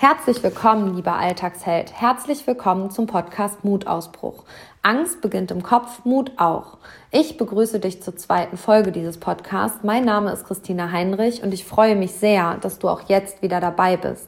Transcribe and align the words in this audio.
Herzlich 0.00 0.42
willkommen, 0.42 0.96
lieber 0.96 1.16
Alltagsheld. 1.16 1.92
Herzlich 1.92 2.46
willkommen 2.46 2.90
zum 2.90 3.06
Podcast 3.06 3.64
Mutausbruch. 3.64 4.44
Angst 4.80 5.20
beginnt 5.20 5.50
im 5.50 5.62
Kopf, 5.62 6.06
Mut 6.06 6.32
auch. 6.38 6.78
Ich 7.10 7.36
begrüße 7.36 7.80
dich 7.80 8.02
zur 8.02 8.16
zweiten 8.16 8.56
Folge 8.56 8.92
dieses 8.92 9.18
Podcasts. 9.20 9.80
Mein 9.82 10.06
Name 10.06 10.32
ist 10.32 10.46
Christina 10.46 10.90
Heinrich 10.90 11.42
und 11.42 11.52
ich 11.52 11.66
freue 11.66 11.96
mich 11.96 12.12
sehr, 12.12 12.56
dass 12.62 12.78
du 12.78 12.88
auch 12.88 13.10
jetzt 13.10 13.42
wieder 13.42 13.60
dabei 13.60 13.98
bist. 13.98 14.26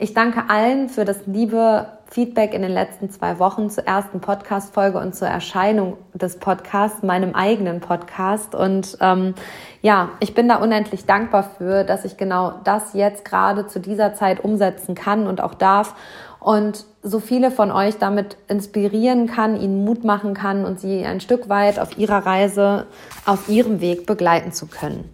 Ich 0.00 0.14
danke 0.14 0.50
allen 0.50 0.88
für 0.88 1.04
das 1.04 1.18
liebe 1.26 1.86
Feedback 2.14 2.54
in 2.54 2.62
den 2.62 2.70
letzten 2.70 3.10
zwei 3.10 3.40
Wochen 3.40 3.70
zur 3.70 3.88
ersten 3.88 4.20
Podcast-Folge 4.20 4.98
und 5.00 5.16
zur 5.16 5.26
Erscheinung 5.26 5.96
des 6.12 6.38
Podcasts, 6.38 7.02
meinem 7.02 7.34
eigenen 7.34 7.80
Podcast. 7.80 8.54
Und 8.54 8.96
ähm, 9.00 9.34
ja, 9.82 10.10
ich 10.20 10.32
bin 10.32 10.48
da 10.48 10.58
unendlich 10.58 11.06
dankbar 11.06 11.50
für, 11.58 11.82
dass 11.82 12.04
ich 12.04 12.16
genau 12.16 12.60
das 12.62 12.94
jetzt 12.94 13.24
gerade 13.24 13.66
zu 13.66 13.80
dieser 13.80 14.14
Zeit 14.14 14.44
umsetzen 14.44 14.94
kann 14.94 15.26
und 15.26 15.40
auch 15.40 15.54
darf 15.54 15.96
und 16.38 16.84
so 17.02 17.18
viele 17.18 17.50
von 17.50 17.72
euch 17.72 17.98
damit 17.98 18.36
inspirieren 18.46 19.26
kann, 19.26 19.60
ihnen 19.60 19.84
Mut 19.84 20.04
machen 20.04 20.34
kann 20.34 20.64
und 20.64 20.78
sie 20.78 21.04
ein 21.04 21.20
Stück 21.20 21.48
weit 21.48 21.80
auf 21.80 21.98
ihrer 21.98 22.24
Reise, 22.24 22.86
auf 23.26 23.48
ihrem 23.48 23.80
Weg 23.80 24.06
begleiten 24.06 24.52
zu 24.52 24.68
können. 24.68 25.10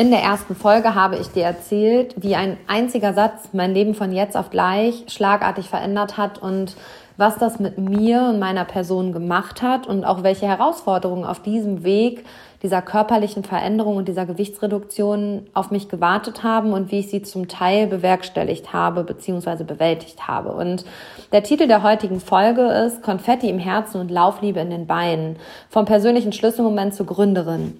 In 0.00 0.10
der 0.10 0.22
ersten 0.22 0.56
Folge 0.56 0.94
habe 0.94 1.18
ich 1.18 1.28
dir 1.28 1.44
erzählt, 1.44 2.14
wie 2.16 2.34
ein 2.34 2.56
einziger 2.66 3.12
Satz 3.12 3.50
mein 3.52 3.74
Leben 3.74 3.94
von 3.94 4.12
jetzt 4.12 4.34
auf 4.34 4.48
gleich 4.48 5.04
schlagartig 5.08 5.68
verändert 5.68 6.16
hat 6.16 6.38
und 6.40 6.74
was 7.18 7.36
das 7.36 7.60
mit 7.60 7.76
mir 7.76 8.22
und 8.30 8.38
meiner 8.38 8.64
Person 8.64 9.12
gemacht 9.12 9.60
hat 9.60 9.86
und 9.86 10.06
auch 10.06 10.22
welche 10.22 10.46
Herausforderungen 10.46 11.26
auf 11.26 11.42
diesem 11.42 11.84
Weg 11.84 12.24
dieser 12.62 12.80
körperlichen 12.80 13.44
Veränderung 13.44 13.96
und 13.96 14.08
dieser 14.08 14.24
Gewichtsreduktion 14.24 15.46
auf 15.52 15.70
mich 15.70 15.90
gewartet 15.90 16.42
haben 16.42 16.72
und 16.72 16.90
wie 16.90 17.00
ich 17.00 17.10
sie 17.10 17.20
zum 17.20 17.46
Teil 17.46 17.86
bewerkstelligt 17.86 18.72
habe 18.72 19.04
bzw. 19.04 19.64
bewältigt 19.64 20.26
habe. 20.26 20.52
Und 20.52 20.86
der 21.30 21.42
Titel 21.42 21.68
der 21.68 21.82
heutigen 21.82 22.20
Folge 22.20 22.62
ist 22.62 23.02
Konfetti 23.02 23.50
im 23.50 23.58
Herzen 23.58 24.00
und 24.00 24.10
Laufliebe 24.10 24.60
in 24.60 24.70
den 24.70 24.86
Beinen. 24.86 25.36
Vom 25.68 25.84
persönlichen 25.84 26.32
Schlüsselmoment 26.32 26.94
zur 26.94 27.04
Gründerin. 27.04 27.78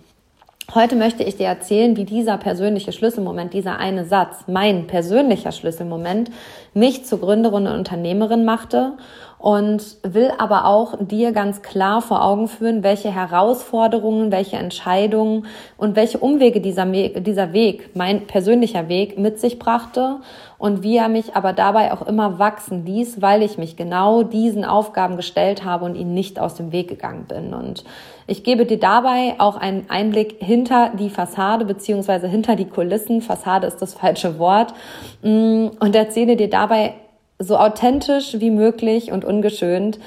Heute 0.73 0.95
möchte 0.95 1.25
ich 1.25 1.37
dir 1.37 1.47
erzählen, 1.47 1.97
wie 1.97 2.05
dieser 2.05 2.39
persönliche 2.39 2.93
Schlüsselmoment, 2.93 3.53
dieser 3.53 3.79
eine 3.81 4.05
Satz, 4.05 4.45
mein 4.47 4.87
persönlicher 4.87 5.51
Schlüsselmoment, 5.51 6.31
mich 6.75 7.05
zur 7.05 7.19
Gründerin 7.19 7.67
und 7.67 7.75
Unternehmerin 7.75 8.45
machte 8.45 8.93
und 9.41 9.83
will 10.05 10.31
aber 10.39 10.67
auch 10.67 10.95
dir 11.01 11.33
ganz 11.33 11.63
klar 11.63 12.03
vor 12.03 12.25
Augen 12.25 12.47
führen, 12.47 12.85
welche 12.85 13.13
Herausforderungen, 13.13 14.31
welche 14.31 14.59
Entscheidungen 14.59 15.47
und 15.77 15.97
welche 15.97 16.19
Umwege 16.19 16.61
dieser, 16.61 16.87
dieser 16.87 17.53
Weg, 17.53 17.97
mein 17.97 18.29
persönlicher 18.29 18.89
Weg, 18.89 19.19
mit 19.19 19.41
sich 19.41 19.59
brachte 19.59 20.21
und 20.61 20.83
wie 20.83 20.99
er 20.99 21.09
mich 21.09 21.35
aber 21.35 21.55
dabei 21.55 21.91
auch 21.91 22.07
immer 22.07 22.39
wachsen 22.39 22.85
ließ, 22.85 23.23
weil 23.23 23.43
ich 23.43 23.57
mich 23.57 23.77
genau 23.77 24.23
diesen 24.23 24.67
Aufgaben 24.67 25.17
gestellt 25.17 25.65
habe 25.65 25.87
und 25.87 25.95
ihnen 25.95 26.13
nicht 26.13 26.39
aus 26.39 26.55
dem 26.55 26.71
Weg 26.71 26.87
gegangen 26.87 27.25
bin. 27.25 27.55
Und 27.55 27.83
ich 28.27 28.45
gebe 28.45 28.67
dir 28.67 28.79
dabei 28.79 29.37
auch 29.39 29.57
einen 29.57 29.89
Einblick 29.89 30.37
hinter 30.39 30.91
die 30.91 31.09
Fassade 31.09 31.65
beziehungsweise 31.65 32.29
hinter 32.29 32.57
die 32.57 32.67
Kulissen. 32.67 33.23
Fassade 33.23 33.67
ist 33.67 33.81
das 33.81 33.95
falsche 33.95 34.39
Wort. 34.39 34.75
Mm, 35.23 35.69
und 35.81 35.97
erzähle 35.97 36.37
dir 36.37 36.51
dabei 36.51 36.93
so 37.39 37.57
authentisch 37.57 38.39
wie 38.39 38.51
möglich 38.51 39.13
und 39.13 39.25
ungeschönt, 39.25 39.99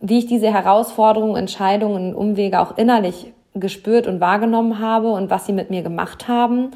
wie 0.00 0.20
ich 0.20 0.26
diese 0.26 0.50
Herausforderungen, 0.50 1.36
Entscheidungen 1.36 2.14
und 2.14 2.14
Umwege 2.14 2.60
auch 2.60 2.78
innerlich 2.78 3.34
gespürt 3.52 4.06
und 4.06 4.20
wahrgenommen 4.20 4.78
habe 4.78 5.10
und 5.12 5.28
was 5.28 5.44
sie 5.44 5.52
mit 5.52 5.68
mir 5.68 5.82
gemacht 5.82 6.28
haben 6.28 6.70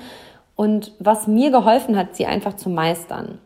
und 0.56 0.92
was 0.98 1.26
mir 1.26 1.50
geholfen 1.50 1.96
hat, 1.96 2.16
sie 2.16 2.26
einfach 2.26 2.54
zu 2.54 2.70
meistern. 2.70 3.38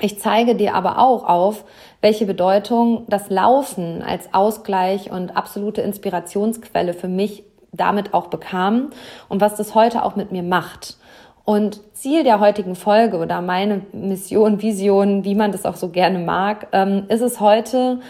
Ich 0.00 0.20
zeige 0.20 0.54
dir 0.54 0.74
aber 0.74 0.98
auch 1.00 1.28
auf, 1.28 1.64
welche 2.00 2.24
Bedeutung 2.24 3.04
das 3.08 3.30
Laufen 3.30 4.02
als 4.02 4.32
Ausgleich 4.32 5.10
und 5.10 5.36
absolute 5.36 5.80
Inspirationsquelle 5.82 6.94
für 6.94 7.08
mich 7.08 7.42
damit 7.72 8.14
auch 8.14 8.28
bekam 8.28 8.90
und 9.28 9.40
was 9.40 9.56
das 9.56 9.74
heute 9.74 10.04
auch 10.04 10.14
mit 10.14 10.30
mir 10.30 10.44
macht. 10.44 10.96
Und 11.44 11.80
Ziel 11.94 12.24
der 12.24 12.40
heutigen 12.40 12.76
Folge 12.76 13.16
oder 13.16 13.40
meine 13.40 13.80
Mission, 13.92 14.60
Vision, 14.60 15.24
wie 15.24 15.34
man 15.34 15.50
das 15.50 15.64
auch 15.64 15.76
so 15.76 15.88
gerne 15.88 16.18
mag, 16.18 16.68
ähm, 16.72 17.06
ist 17.08 17.22
es 17.22 17.40
heute, 17.40 18.00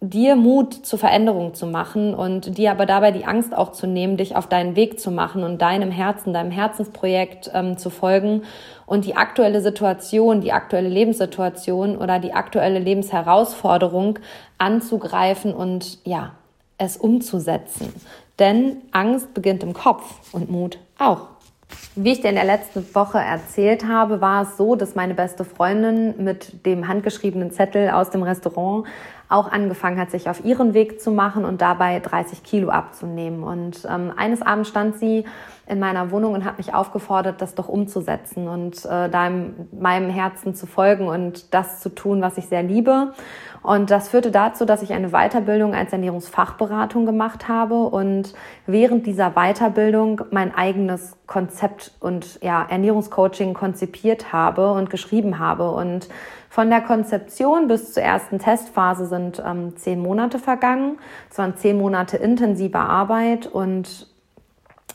dir 0.00 0.36
Mut 0.36 0.74
zur 0.74 0.98
Veränderung 0.98 1.54
zu 1.54 1.66
machen 1.66 2.14
und 2.14 2.58
dir 2.58 2.70
aber 2.70 2.84
dabei 2.84 3.12
die 3.12 3.24
Angst 3.24 3.56
auch 3.56 3.72
zu 3.72 3.86
nehmen, 3.86 4.18
dich 4.18 4.36
auf 4.36 4.46
deinen 4.46 4.76
Weg 4.76 5.00
zu 5.00 5.10
machen 5.10 5.42
und 5.42 5.62
deinem 5.62 5.90
Herzen, 5.90 6.34
deinem 6.34 6.50
Herzensprojekt 6.50 7.50
ähm, 7.54 7.78
zu 7.78 7.88
folgen 7.88 8.42
und 8.84 9.06
die 9.06 9.16
aktuelle 9.16 9.62
Situation, 9.62 10.42
die 10.42 10.52
aktuelle 10.52 10.88
Lebenssituation 10.88 11.96
oder 11.96 12.18
die 12.18 12.34
aktuelle 12.34 12.78
Lebensherausforderung 12.78 14.18
anzugreifen 14.58 15.54
und 15.54 15.98
ja, 16.04 16.32
es 16.76 16.98
umzusetzen. 16.98 17.92
Denn 18.38 18.82
Angst 18.92 19.32
beginnt 19.32 19.62
im 19.62 19.72
Kopf 19.72 20.32
und 20.32 20.50
Mut 20.50 20.78
auch. 20.98 21.28
Wie 21.96 22.12
ich 22.12 22.20
dir 22.20 22.28
in 22.28 22.36
der 22.36 22.44
letzten 22.44 22.94
Woche 22.94 23.18
erzählt 23.18 23.86
habe, 23.86 24.20
war 24.20 24.42
es 24.42 24.56
so, 24.56 24.76
dass 24.76 24.94
meine 24.94 25.14
beste 25.14 25.44
Freundin 25.44 26.22
mit 26.22 26.64
dem 26.66 26.86
handgeschriebenen 26.86 27.50
Zettel 27.50 27.90
aus 27.90 28.10
dem 28.10 28.22
Restaurant 28.22 28.86
auch 29.28 29.50
angefangen 29.50 29.98
hat, 29.98 30.10
sich 30.10 30.28
auf 30.30 30.44
ihren 30.44 30.72
Weg 30.72 31.00
zu 31.00 31.10
machen 31.10 31.44
und 31.44 31.60
dabei 31.60 31.98
30 31.98 32.44
Kilo 32.44 32.68
abzunehmen. 32.68 33.42
Und 33.42 33.86
ähm, 33.90 34.12
eines 34.16 34.42
Abends 34.42 34.68
stand 34.68 34.96
sie 34.98 35.24
in 35.66 35.80
meiner 35.80 36.12
Wohnung 36.12 36.34
und 36.34 36.44
hat 36.44 36.58
mich 36.58 36.74
aufgefordert, 36.74 37.42
das 37.42 37.56
doch 37.56 37.68
umzusetzen 37.68 38.46
und 38.46 38.84
äh, 38.84 39.08
deinem, 39.08 39.68
meinem 39.72 40.10
Herzen 40.10 40.54
zu 40.54 40.66
folgen 40.66 41.08
und 41.08 41.52
das 41.54 41.80
zu 41.80 41.88
tun, 41.88 42.22
was 42.22 42.38
ich 42.38 42.46
sehr 42.46 42.62
liebe. 42.62 43.12
Und 43.62 43.90
das 43.90 44.08
führte 44.08 44.30
dazu, 44.30 44.64
dass 44.64 44.82
ich 44.82 44.92
eine 44.92 45.08
Weiterbildung 45.08 45.74
als 45.74 45.92
Ernährungsfachberatung 45.92 47.04
gemacht 47.04 47.48
habe 47.48 47.74
und 47.74 48.32
während 48.66 49.06
dieser 49.06 49.32
Weiterbildung 49.32 50.20
mein 50.30 50.54
eigenes 50.54 51.16
Konzept 51.26 51.90
und 51.98 52.40
ja, 52.42 52.64
Ernährungscoaching 52.68 53.54
konzipiert 53.54 54.32
habe 54.32 54.70
und 54.70 54.88
geschrieben 54.88 55.40
habe. 55.40 55.72
Und 55.72 56.08
von 56.56 56.70
der 56.70 56.80
Konzeption 56.80 57.68
bis 57.68 57.92
zur 57.92 58.02
ersten 58.02 58.38
Testphase 58.38 59.04
sind 59.04 59.42
ähm, 59.46 59.76
zehn 59.76 60.00
Monate 60.00 60.38
vergangen. 60.38 60.96
Es 61.30 61.36
waren 61.36 61.54
zehn 61.58 61.76
Monate 61.76 62.16
intensiver 62.16 62.80
Arbeit 62.80 63.46
und 63.46 64.06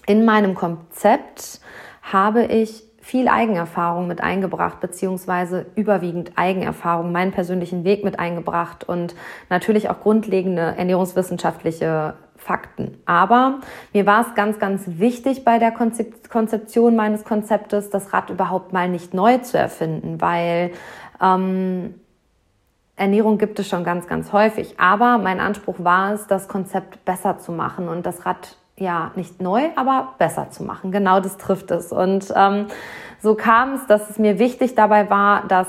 in 0.07 0.25
meinem 0.25 0.55
Konzept 0.55 1.61
habe 2.01 2.45
ich 2.45 2.83
viel 2.99 3.27
Eigenerfahrung 3.27 4.07
mit 4.07 4.21
eingebracht, 4.21 4.79
beziehungsweise 4.79 5.67
überwiegend 5.75 6.31
Eigenerfahrung, 6.35 7.11
meinen 7.11 7.31
persönlichen 7.31 7.83
Weg 7.83 8.03
mit 8.03 8.17
eingebracht 8.17 8.83
und 8.89 9.13
natürlich 9.51 9.87
auch 9.91 9.99
grundlegende 9.99 10.61
ernährungswissenschaftliche 10.61 12.15
Fakten. 12.41 12.97
Aber 13.05 13.59
mir 13.93 14.07
war 14.07 14.21
es 14.27 14.33
ganz, 14.33 14.57
ganz 14.57 14.83
wichtig 14.85 15.45
bei 15.45 15.59
der 15.59 15.71
Konzeption 15.71 16.95
meines 16.95 17.23
Konzeptes, 17.23 17.91
das 17.91 18.13
Rad 18.13 18.31
überhaupt 18.31 18.73
mal 18.73 18.89
nicht 18.89 19.13
neu 19.13 19.37
zu 19.37 19.59
erfinden, 19.59 20.19
weil 20.21 20.71
ähm, 21.21 21.95
Ernährung 22.95 23.37
gibt 23.37 23.59
es 23.59 23.67
schon 23.67 23.83
ganz, 23.83 24.07
ganz 24.07 24.31
häufig. 24.31 24.79
Aber 24.79 25.17
mein 25.17 25.39
Anspruch 25.39 25.75
war 25.79 26.13
es, 26.13 26.27
das 26.27 26.47
Konzept 26.47 27.03
besser 27.05 27.39
zu 27.39 27.51
machen 27.51 27.89
und 27.89 28.05
das 28.05 28.25
Rad 28.25 28.57
ja, 28.77 29.11
nicht 29.15 29.41
neu, 29.41 29.69
aber 29.75 30.13
besser 30.17 30.49
zu 30.49 30.63
machen. 30.63 30.91
Genau 30.91 31.19
das 31.19 31.37
trifft 31.37 31.71
es. 31.71 31.91
Und 31.91 32.33
ähm, 32.35 32.67
so 33.21 33.35
kam 33.35 33.73
es, 33.73 33.85
dass 33.87 34.09
es 34.09 34.17
mir 34.17 34.39
wichtig 34.39 34.75
dabei 34.75 35.09
war, 35.09 35.47
dass 35.47 35.67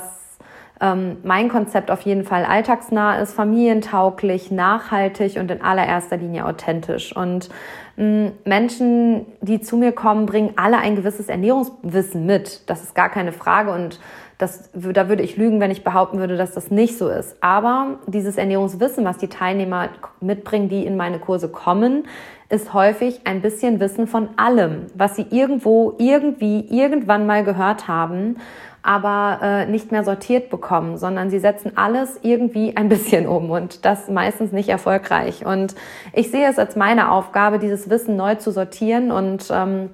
ähm, 0.81 1.17
mein 1.23 1.49
Konzept 1.49 1.91
auf 1.91 2.01
jeden 2.01 2.23
Fall 2.23 2.43
alltagsnah 2.43 3.17
ist, 3.19 3.33
familientauglich, 3.33 4.51
nachhaltig 4.51 5.37
und 5.37 5.51
in 5.51 5.61
allererster 5.61 6.17
Linie 6.17 6.45
authentisch. 6.45 7.15
Und 7.15 7.49
mh, 7.95 8.31
Menschen, 8.45 9.25
die 9.41 9.61
zu 9.61 9.77
mir 9.77 9.91
kommen, 9.91 10.25
bringen 10.25 10.53
alle 10.55 10.77
ein 10.77 10.95
gewisses 10.95 11.29
Ernährungswissen 11.29 12.25
mit. 12.25 12.67
Das 12.69 12.83
ist 12.83 12.95
gar 12.95 13.09
keine 13.09 13.31
Frage 13.31 13.71
und 13.71 13.99
das, 14.37 14.69
da 14.73 15.09
würde 15.09 15.23
ich 15.23 15.37
lügen, 15.37 15.59
wenn 15.59 15.71
ich 15.71 15.83
behaupten 15.83 16.19
würde, 16.19 16.37
dass 16.37 16.53
das 16.53 16.71
nicht 16.71 16.97
so 16.97 17.09
ist. 17.09 17.35
Aber 17.41 17.99
dieses 18.07 18.37
Ernährungswissen, 18.37 19.05
was 19.05 19.17
die 19.17 19.27
Teilnehmer 19.27 19.89
mitbringen, 20.21 20.69
die 20.69 20.85
in 20.85 20.97
meine 20.97 21.19
Kurse 21.19 21.49
kommen, 21.49 22.05
ist 22.49 22.73
häufig 22.73 23.21
ein 23.25 23.41
bisschen 23.41 23.79
Wissen 23.79 24.07
von 24.07 24.29
allem, 24.37 24.87
was 24.95 25.15
sie 25.15 25.25
irgendwo, 25.29 25.95
irgendwie, 25.97 26.65
irgendwann 26.69 27.25
mal 27.25 27.43
gehört 27.43 27.87
haben, 27.87 28.37
aber 28.83 29.39
äh, 29.41 29.65
nicht 29.65 29.91
mehr 29.91 30.03
sortiert 30.03 30.49
bekommen, 30.49 30.97
sondern 30.97 31.29
sie 31.29 31.39
setzen 31.39 31.71
alles 31.77 32.19
irgendwie 32.21 32.75
ein 32.75 32.89
bisschen 32.89 33.27
um 33.27 33.49
und 33.49 33.85
das 33.85 34.09
meistens 34.09 34.51
nicht 34.51 34.69
erfolgreich. 34.69 35.45
Und 35.45 35.73
ich 36.11 36.29
sehe 36.29 36.47
es 36.49 36.59
als 36.59 36.75
meine 36.75 37.11
Aufgabe, 37.11 37.59
dieses 37.59 37.89
Wissen 37.89 38.17
neu 38.17 38.35
zu 38.35 38.51
sortieren 38.51 39.11
und 39.11 39.45
ähm, 39.51 39.89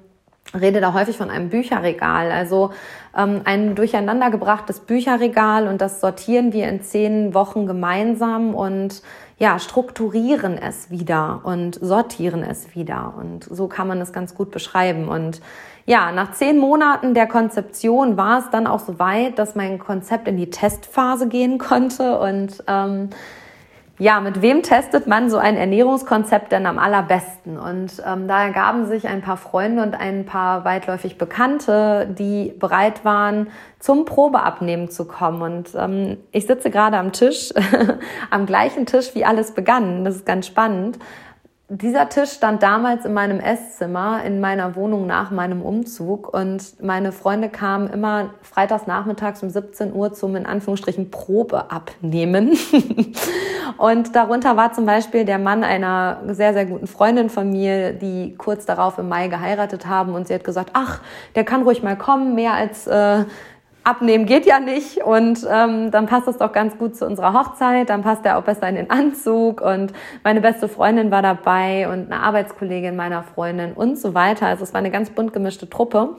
rede 0.58 0.80
da 0.80 0.94
häufig 0.94 1.16
von 1.16 1.30
einem 1.30 1.48
Bücherregal, 1.48 2.30
also 2.30 2.70
ähm, 3.16 3.42
ein 3.44 3.74
durcheinandergebrachtes 3.74 4.80
Bücherregal 4.80 5.68
und 5.68 5.80
das 5.80 6.00
sortieren 6.00 6.52
wir 6.52 6.68
in 6.68 6.82
zehn 6.82 7.34
Wochen 7.34 7.66
gemeinsam 7.66 8.54
und 8.54 9.02
ja, 9.38 9.58
strukturieren 9.58 10.58
es 10.58 10.90
wieder 10.90 11.40
und 11.44 11.76
sortieren 11.80 12.42
es 12.42 12.74
wieder. 12.74 13.14
Und 13.18 13.44
so 13.44 13.68
kann 13.68 13.88
man 13.88 13.98
es 14.02 14.12
ganz 14.12 14.34
gut 14.34 14.50
beschreiben. 14.50 15.08
Und 15.08 15.40
ja, 15.86 16.12
nach 16.12 16.32
zehn 16.32 16.58
Monaten 16.58 17.14
der 17.14 17.26
Konzeption 17.26 18.18
war 18.18 18.40
es 18.40 18.50
dann 18.50 18.66
auch 18.66 18.80
so 18.80 18.98
weit, 18.98 19.38
dass 19.38 19.54
mein 19.54 19.78
Konzept 19.78 20.28
in 20.28 20.36
die 20.36 20.50
Testphase 20.50 21.26
gehen 21.26 21.56
konnte 21.58 22.18
und 22.18 22.62
ähm, 22.66 23.08
ja, 24.00 24.18
mit 24.20 24.40
wem 24.40 24.62
testet 24.62 25.06
man 25.06 25.28
so 25.28 25.36
ein 25.36 25.58
Ernährungskonzept 25.58 26.52
denn 26.52 26.64
am 26.64 26.78
allerbesten? 26.78 27.58
Und 27.58 28.02
ähm, 28.06 28.26
da 28.28 28.44
ergaben 28.44 28.86
sich 28.86 29.06
ein 29.06 29.20
paar 29.20 29.36
Freunde 29.36 29.82
und 29.82 29.94
ein 29.94 30.24
paar 30.24 30.64
weitläufig 30.64 31.18
Bekannte, 31.18 32.08
die 32.18 32.54
bereit 32.58 33.04
waren, 33.04 33.48
zum 33.78 34.06
Probeabnehmen 34.06 34.88
zu 34.88 35.04
kommen. 35.04 35.42
Und 35.42 35.74
ähm, 35.76 36.16
ich 36.32 36.46
sitze 36.46 36.70
gerade 36.70 36.96
am 36.96 37.12
Tisch, 37.12 37.52
am 38.30 38.46
gleichen 38.46 38.86
Tisch, 38.86 39.14
wie 39.14 39.26
alles 39.26 39.52
begann. 39.52 40.02
Das 40.02 40.16
ist 40.16 40.24
ganz 40.24 40.46
spannend 40.46 40.98
dieser 41.72 42.08
Tisch 42.08 42.32
stand 42.32 42.64
damals 42.64 43.04
in 43.04 43.14
meinem 43.14 43.38
Esszimmer 43.38 44.24
in 44.24 44.40
meiner 44.40 44.74
Wohnung 44.74 45.06
nach 45.06 45.30
meinem 45.30 45.62
Umzug 45.62 46.34
und 46.34 46.82
meine 46.82 47.12
Freunde 47.12 47.48
kamen 47.48 47.88
immer 47.88 48.30
freitags 48.42 48.88
nachmittags 48.88 49.40
um 49.44 49.50
17 49.50 49.94
Uhr 49.94 50.12
zum 50.12 50.34
in 50.34 50.46
Anführungsstrichen 50.46 51.12
Probe 51.12 51.70
abnehmen. 51.70 52.58
und 53.78 54.16
darunter 54.16 54.56
war 54.56 54.72
zum 54.72 54.84
Beispiel 54.84 55.24
der 55.24 55.38
Mann 55.38 55.62
einer 55.62 56.22
sehr, 56.26 56.54
sehr 56.54 56.66
guten 56.66 56.88
Freundin 56.88 57.30
von 57.30 57.48
mir, 57.48 57.92
die 57.92 58.34
kurz 58.36 58.66
darauf 58.66 58.98
im 58.98 59.08
Mai 59.08 59.28
geheiratet 59.28 59.86
haben 59.86 60.14
und 60.14 60.26
sie 60.26 60.34
hat 60.34 60.42
gesagt, 60.42 60.70
ach, 60.72 61.00
der 61.36 61.44
kann 61.44 61.62
ruhig 61.62 61.84
mal 61.84 61.96
kommen, 61.96 62.34
mehr 62.34 62.54
als 62.54 62.88
äh, 62.88 63.24
abnehmen 63.84 64.26
geht 64.26 64.46
ja 64.46 64.60
nicht 64.60 64.98
und 64.98 65.46
ähm, 65.50 65.90
dann 65.90 66.06
passt 66.06 66.26
das 66.26 66.38
doch 66.38 66.52
ganz 66.52 66.76
gut 66.78 66.96
zu 66.96 67.06
unserer 67.06 67.32
Hochzeit, 67.32 67.88
dann 67.88 68.02
passt 68.02 68.24
er 68.26 68.38
auch 68.38 68.42
besser 68.42 68.68
in 68.68 68.74
den 68.74 68.90
Anzug 68.90 69.60
und 69.60 69.92
meine 70.24 70.40
beste 70.40 70.68
Freundin 70.68 71.10
war 71.10 71.22
dabei 71.22 71.88
und 71.88 72.12
eine 72.12 72.22
Arbeitskollegin 72.22 72.96
meiner 72.96 73.22
Freundin 73.22 73.72
und 73.72 73.98
so 73.98 74.14
weiter. 74.14 74.46
Also 74.46 74.64
es 74.64 74.72
war 74.72 74.78
eine 74.78 74.90
ganz 74.90 75.10
bunt 75.10 75.32
gemischte 75.32 75.68
Truppe. 75.68 76.16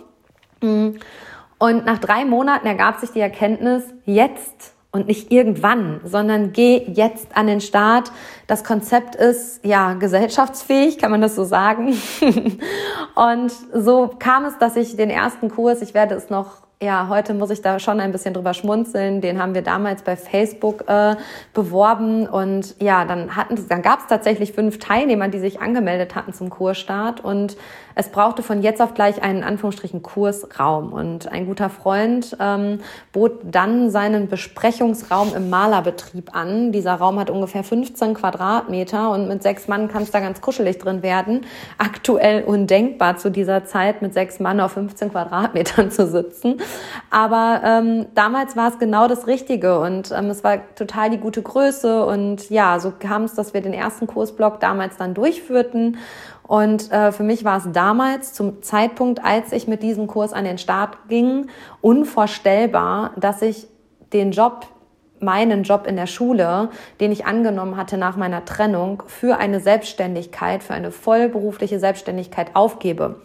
Und 0.62 1.86
nach 1.86 2.00
drei 2.00 2.26
Monaten 2.26 2.66
ergab 2.66 3.00
sich 3.00 3.12
die 3.12 3.20
Erkenntnis, 3.20 3.84
jetzt 4.06 4.74
und 4.92 5.08
nicht 5.08 5.32
irgendwann, 5.32 6.02
sondern 6.04 6.54
geh 6.54 6.78
jetzt 6.88 7.38
an 7.38 7.48
den 7.48 7.62
Start. 7.62 8.12
Das 8.48 8.64
Konzept 8.64 9.16
ist 9.16 9.64
ja 9.64 9.94
gesellschaftsfähig, 9.94 10.98
kann 10.98 11.12
man 11.12 11.22
das 11.22 11.36
so 11.36 11.44
sagen. 11.44 11.96
und 13.16 13.52
so 13.74 14.10
kam 14.20 14.46
es, 14.46 14.58
dass 14.58 14.76
ich 14.76 14.98
den 14.98 15.10
ersten 15.10 15.50
Kurs, 15.50 15.82
ich 15.82 15.94
werde 15.94 16.16
es 16.16 16.30
noch 16.30 16.64
ja, 16.82 17.08
heute 17.10 17.36
muss 17.36 17.52
ich 17.52 17.62
da 17.62 17.78
schon 17.78 18.00
ein 18.00 18.12
bisschen 18.12 18.34
drüber 18.34 18.56
schmunzeln. 18.56 19.22
Den 19.22 19.40
haben 19.40 19.54
wir 19.54 19.62
damals 19.62 20.02
bei 20.02 20.16
Facebook 20.16 20.86
äh, 20.88 21.16
beworben 21.54 22.28
und 22.28 22.76
ja, 22.82 23.06
dann 23.06 23.36
hatten, 23.36 23.68
dann 23.70 23.84
gab 23.84 24.00
es 24.00 24.08
tatsächlich 24.08 24.54
fünf 24.54 24.80
Teilnehmer, 24.80 25.28
die 25.28 25.40
sich 25.40 25.62
angemeldet 25.62 26.16
hatten 26.16 26.34
zum 26.34 26.50
Kursstart 26.50 27.24
und 27.24 27.56
es 27.96 28.10
brauchte 28.10 28.44
von 28.44 28.62
jetzt 28.62 28.82
auf 28.82 28.94
gleich 28.94 29.22
einen 29.22 29.44
Anführungsstrichen 29.44 30.02
Kursraum 30.02 30.94
und 30.94 31.32
ein 31.32 31.46
guter 31.46 31.70
Freund 31.70 32.36
ähm, 32.40 32.80
bot 33.12 33.40
dann 33.44 33.90
seinen 33.90 34.28
Besprechungsraum 34.28 35.34
im 35.36 35.50
Malerbetrieb 35.50 36.36
an. 36.36 36.72
Dieser 36.72 36.96
Raum 36.96 37.20
hat 37.20 37.30
ungefähr 37.30 37.64
15 37.64 38.14
Quadratmeter 38.14 39.12
und 39.12 39.28
mit 39.28 39.44
sechs 39.44 39.68
Mann 39.68 39.88
kann 39.88 40.04
es 40.04 40.12
da 40.12 40.20
ganz 40.20 40.42
kuschelig 40.42 40.78
drin 40.78 41.04
werden. 41.04 41.46
Aktuell 41.78 42.44
undenkbar 42.44 43.18
zu 43.18 43.32
dieser 43.32 43.66
Zeit 43.66 44.02
mit 44.02 44.14
sechs 44.14 44.40
Mann 44.40 44.60
auf 44.60 44.74
15 44.74 45.12
Quadratmetern 45.12 45.92
zu 45.92 46.08
sitzen. 46.08 46.62
Aber 47.10 47.62
ähm, 47.64 48.08
damals 48.16 48.56
war 48.56 48.70
es 48.70 48.80
genau 48.80 49.08
das 49.08 49.28
Richtige 49.28 49.80
und 49.80 50.12
ähm, 50.12 50.30
es 50.30 50.44
war 50.44 50.60
total 50.76 51.10
die 51.10 51.18
gute 51.18 51.42
Größe 51.42 52.06
und 52.06 52.50
ja, 52.50 52.80
so 52.80 52.94
kam 52.98 53.24
es, 53.24 53.34
dass 53.34 53.54
wir 53.54 53.62
den 53.62 53.74
ersten 53.74 54.08
Kursblock 54.08 54.60
damals 54.60 54.98
dann 54.98 55.14
durchführten 55.14 55.98
und 56.52 56.92
äh, 56.92 57.14
für 57.14 57.24
mich 57.24 57.46
war 57.46 57.60
es 57.60 57.72
damals, 57.72 58.34
zum 58.34 58.62
Zeitpunkt, 58.62 59.24
als 59.24 59.54
ich 59.54 59.70
mit 59.70 59.82
diesem 59.82 60.08
Kurs 60.08 60.34
an 60.34 60.44
den 60.44 60.58
Start 60.58 60.98
ging, 61.08 61.48
unvorstellbar, 61.80 63.12
dass 63.16 63.42
ich 63.42 63.68
den 64.12 64.32
Job 64.32 64.68
meinen 65.22 65.64
Job 65.64 65.88
in 65.88 65.96
der 65.96 66.08
Schule, 66.08 66.68
den 67.00 67.14
ich 67.14 67.26
angenommen 67.26 67.78
hatte 67.78 67.96
nach 67.98 68.18
meiner 68.18 68.44
Trennung, 68.44 69.02
für 69.08 69.38
eine 69.38 69.62
Selbstständigkeit, 69.62 70.62
für 70.62 70.74
eine 70.74 70.92
vollberufliche 70.92 71.80
Selbstständigkeit 71.80 72.54
aufgebe. 72.54 73.22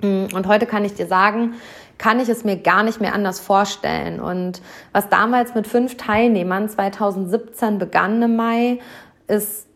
Und 0.00 0.46
heute 0.46 0.64
kann 0.64 0.86
ich 0.86 0.94
dir 0.94 1.06
sagen, 1.06 1.56
kann 1.98 2.18
ich 2.18 2.30
es 2.30 2.44
mir 2.44 2.56
gar 2.56 2.82
nicht 2.82 2.98
mehr 2.98 3.12
anders 3.12 3.40
vorstellen. 3.40 4.20
Und 4.20 4.62
was 4.92 5.10
damals 5.10 5.54
mit 5.54 5.66
fünf 5.66 5.98
Teilnehmern 5.98 6.70
2017 6.70 7.78
begann 7.78 8.22
im 8.22 8.36
Mai, 8.36 8.78
ist 9.26 9.66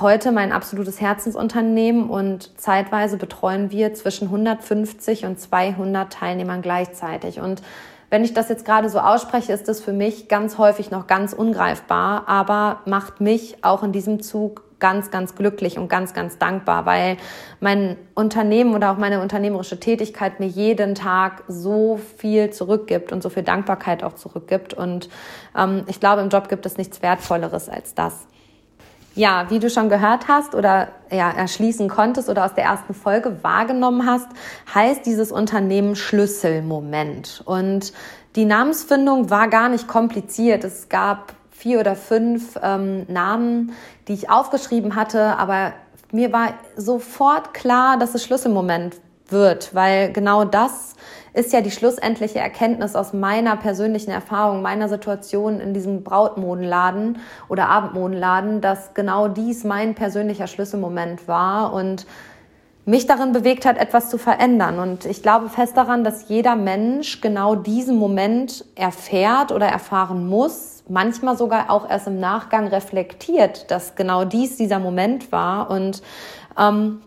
heute 0.00 0.32
mein 0.32 0.52
absolutes 0.52 1.00
Herzensunternehmen 1.00 2.08
und 2.08 2.58
zeitweise 2.58 3.16
betreuen 3.16 3.70
wir 3.70 3.94
zwischen 3.94 4.28
150 4.28 5.24
und 5.26 5.38
200 5.38 6.12
Teilnehmern 6.12 6.62
gleichzeitig. 6.62 7.40
Und 7.40 7.62
wenn 8.10 8.24
ich 8.24 8.34
das 8.34 8.48
jetzt 8.48 8.64
gerade 8.64 8.88
so 8.88 8.98
ausspreche, 8.98 9.52
ist 9.52 9.68
das 9.68 9.80
für 9.80 9.92
mich 9.92 10.28
ganz 10.28 10.58
häufig 10.58 10.90
noch 10.90 11.06
ganz 11.06 11.32
ungreifbar, 11.32 12.28
aber 12.28 12.80
macht 12.84 13.20
mich 13.20 13.64
auch 13.64 13.82
in 13.82 13.92
diesem 13.92 14.22
Zug 14.22 14.64
ganz, 14.80 15.10
ganz 15.10 15.36
glücklich 15.36 15.78
und 15.78 15.88
ganz, 15.88 16.12
ganz 16.12 16.38
dankbar, 16.38 16.84
weil 16.86 17.16
mein 17.60 17.96
Unternehmen 18.14 18.74
oder 18.74 18.90
auch 18.90 18.98
meine 18.98 19.22
unternehmerische 19.22 19.78
Tätigkeit 19.78 20.40
mir 20.40 20.48
jeden 20.48 20.94
Tag 20.96 21.44
so 21.46 22.00
viel 22.18 22.50
zurückgibt 22.50 23.12
und 23.12 23.22
so 23.22 23.30
viel 23.30 23.44
Dankbarkeit 23.44 24.02
auch 24.02 24.14
zurückgibt. 24.14 24.74
Und 24.74 25.08
ähm, 25.56 25.84
ich 25.86 26.00
glaube, 26.00 26.20
im 26.20 26.30
Job 26.30 26.48
gibt 26.48 26.66
es 26.66 26.78
nichts 26.78 27.00
Wertvolleres 27.00 27.68
als 27.68 27.94
das. 27.94 28.26
Ja, 29.14 29.50
wie 29.50 29.58
du 29.58 29.68
schon 29.68 29.90
gehört 29.90 30.28
hast 30.28 30.54
oder 30.54 30.88
ja, 31.10 31.30
erschließen 31.30 31.88
konntest 31.88 32.30
oder 32.30 32.46
aus 32.46 32.54
der 32.54 32.64
ersten 32.64 32.94
Folge 32.94 33.42
wahrgenommen 33.42 34.06
hast, 34.06 34.28
heißt 34.74 35.04
dieses 35.04 35.30
Unternehmen 35.30 35.96
Schlüsselmoment. 35.96 37.42
Und 37.44 37.92
die 38.36 38.46
Namensfindung 38.46 39.28
war 39.28 39.48
gar 39.48 39.68
nicht 39.68 39.86
kompliziert. 39.86 40.64
Es 40.64 40.88
gab 40.88 41.34
vier 41.50 41.80
oder 41.80 41.94
fünf 41.94 42.58
ähm, 42.62 43.04
Namen, 43.08 43.72
die 44.08 44.14
ich 44.14 44.30
aufgeschrieben 44.30 44.96
hatte, 44.96 45.38
aber 45.38 45.74
mir 46.10 46.32
war 46.32 46.54
sofort 46.76 47.52
klar, 47.52 47.98
dass 47.98 48.14
es 48.14 48.24
Schlüsselmoment 48.24 48.96
wird, 49.28 49.74
weil 49.74 50.12
genau 50.12 50.44
das 50.44 50.94
ist 51.34 51.52
ja 51.52 51.60
die 51.60 51.70
schlussendliche 51.70 52.38
Erkenntnis 52.38 52.94
aus 52.94 53.12
meiner 53.12 53.56
persönlichen 53.56 54.10
Erfahrung, 54.10 54.62
meiner 54.62 54.88
Situation 54.88 55.60
in 55.60 55.72
diesem 55.72 56.04
Brautmodenladen 56.04 57.18
oder 57.48 57.68
Abendmodenladen, 57.68 58.60
dass 58.60 58.94
genau 58.94 59.28
dies 59.28 59.64
mein 59.64 59.94
persönlicher 59.94 60.46
Schlüsselmoment 60.46 61.26
war 61.28 61.72
und 61.72 62.06
mich 62.84 63.06
darin 63.06 63.32
bewegt 63.32 63.64
hat, 63.64 63.78
etwas 63.78 64.10
zu 64.10 64.18
verändern. 64.18 64.78
Und 64.78 65.04
ich 65.04 65.22
glaube 65.22 65.48
fest 65.48 65.76
daran, 65.76 66.04
dass 66.04 66.28
jeder 66.28 66.56
Mensch 66.56 67.20
genau 67.20 67.54
diesen 67.54 67.96
Moment 67.96 68.64
erfährt 68.74 69.52
oder 69.52 69.66
erfahren 69.66 70.28
muss, 70.28 70.82
manchmal 70.88 71.36
sogar 71.36 71.70
auch 71.70 71.88
erst 71.88 72.08
im 72.08 72.18
Nachgang 72.18 72.66
reflektiert, 72.66 73.70
dass 73.70 73.94
genau 73.94 74.24
dies 74.24 74.56
dieser 74.56 74.80
Moment 74.80 75.30
war. 75.30 75.70
Und 75.70 76.02
ähm, 76.58 77.00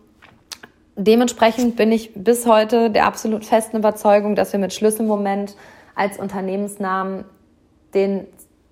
dementsprechend 0.95 1.75
bin 1.75 1.91
ich 1.91 2.11
bis 2.15 2.45
heute 2.45 2.89
der 2.89 3.05
absolut 3.05 3.45
festen 3.45 3.77
Überzeugung, 3.77 4.35
dass 4.35 4.53
wir 4.53 4.59
mit 4.59 4.73
Schlüsselmoment 4.73 5.55
als 5.95 6.17
Unternehmensnamen 6.17 7.25
den 7.93 8.27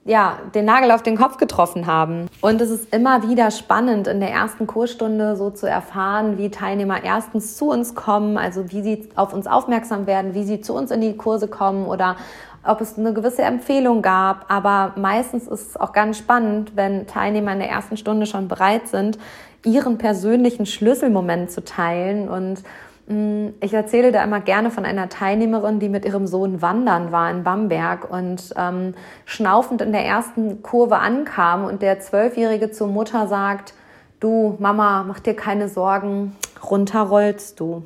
ja, 0.05 0.39
den 0.53 0.65
Nagel 0.65 0.91
auf 0.91 1.01
den 1.01 1.15
Kopf 1.15 1.37
getroffen 1.37 1.87
haben. 1.87 2.27
Und 2.41 2.59
es 2.59 2.69
ist 2.69 2.93
immer 2.93 3.27
wieder 3.29 3.51
spannend, 3.51 4.07
in 4.07 4.19
der 4.19 4.31
ersten 4.31 4.67
Kursstunde 4.67 5.37
so 5.37 5.49
zu 5.49 5.65
erfahren, 5.65 6.37
wie 6.37 6.49
Teilnehmer 6.49 7.03
erstens 7.03 7.55
zu 7.55 7.69
uns 7.69 7.95
kommen, 7.95 8.37
also 8.37 8.71
wie 8.71 8.81
sie 8.81 9.09
auf 9.15 9.33
uns 9.33 9.47
aufmerksam 9.47 10.05
werden, 10.05 10.33
wie 10.33 10.43
sie 10.43 10.59
zu 10.59 10.73
uns 10.73 10.91
in 10.91 10.99
die 10.99 11.15
Kurse 11.15 11.47
kommen 11.47 11.85
oder 11.85 12.17
ob 12.65 12.81
es 12.81 12.97
eine 12.97 13.13
gewisse 13.13 13.43
Empfehlung 13.43 14.01
gab. 14.01 14.51
Aber 14.51 14.93
meistens 14.97 15.47
ist 15.47 15.69
es 15.69 15.77
auch 15.77 15.93
ganz 15.93 16.17
spannend, 16.17 16.73
wenn 16.75 17.07
Teilnehmer 17.07 17.53
in 17.53 17.59
der 17.59 17.69
ersten 17.69 17.95
Stunde 17.95 18.25
schon 18.25 18.49
bereit 18.49 18.89
sind, 18.89 19.17
ihren 19.65 19.97
persönlichen 19.97 20.65
Schlüsselmoment 20.65 21.51
zu 21.51 21.63
teilen. 21.63 22.29
Und 22.29 22.63
mh, 23.07 23.15
mm, 23.15 23.53
ich 23.61 23.73
erzähle 23.73 24.11
da 24.11 24.23
immer 24.23 24.39
gerne 24.39 24.71
von 24.71 24.85
einer 24.85 25.09
Teilnehmerin, 25.09 25.79
die 25.79 25.89
mit 25.89 26.05
ihrem 26.05 26.27
Sohn 26.27 26.61
wandern 26.61 27.11
war 27.11 27.29
in 27.31 27.43
Bamberg 27.43 28.09
und 28.09 28.53
ähm, 28.57 28.93
schnaufend 29.25 29.81
in 29.81 29.91
der 29.91 30.05
ersten 30.05 30.61
Kurve 30.61 30.99
ankam 30.99 31.65
und 31.65 31.81
der 31.81 31.99
Zwölfjährige 31.99 32.71
zur 32.71 32.87
Mutter 32.87 33.27
sagt, 33.27 33.73
du 34.19 34.55
Mama, 34.59 35.03
mach 35.07 35.19
dir 35.19 35.35
keine 35.35 35.67
Sorgen, 35.67 36.35
runterrollst 36.69 37.59
du. 37.59 37.83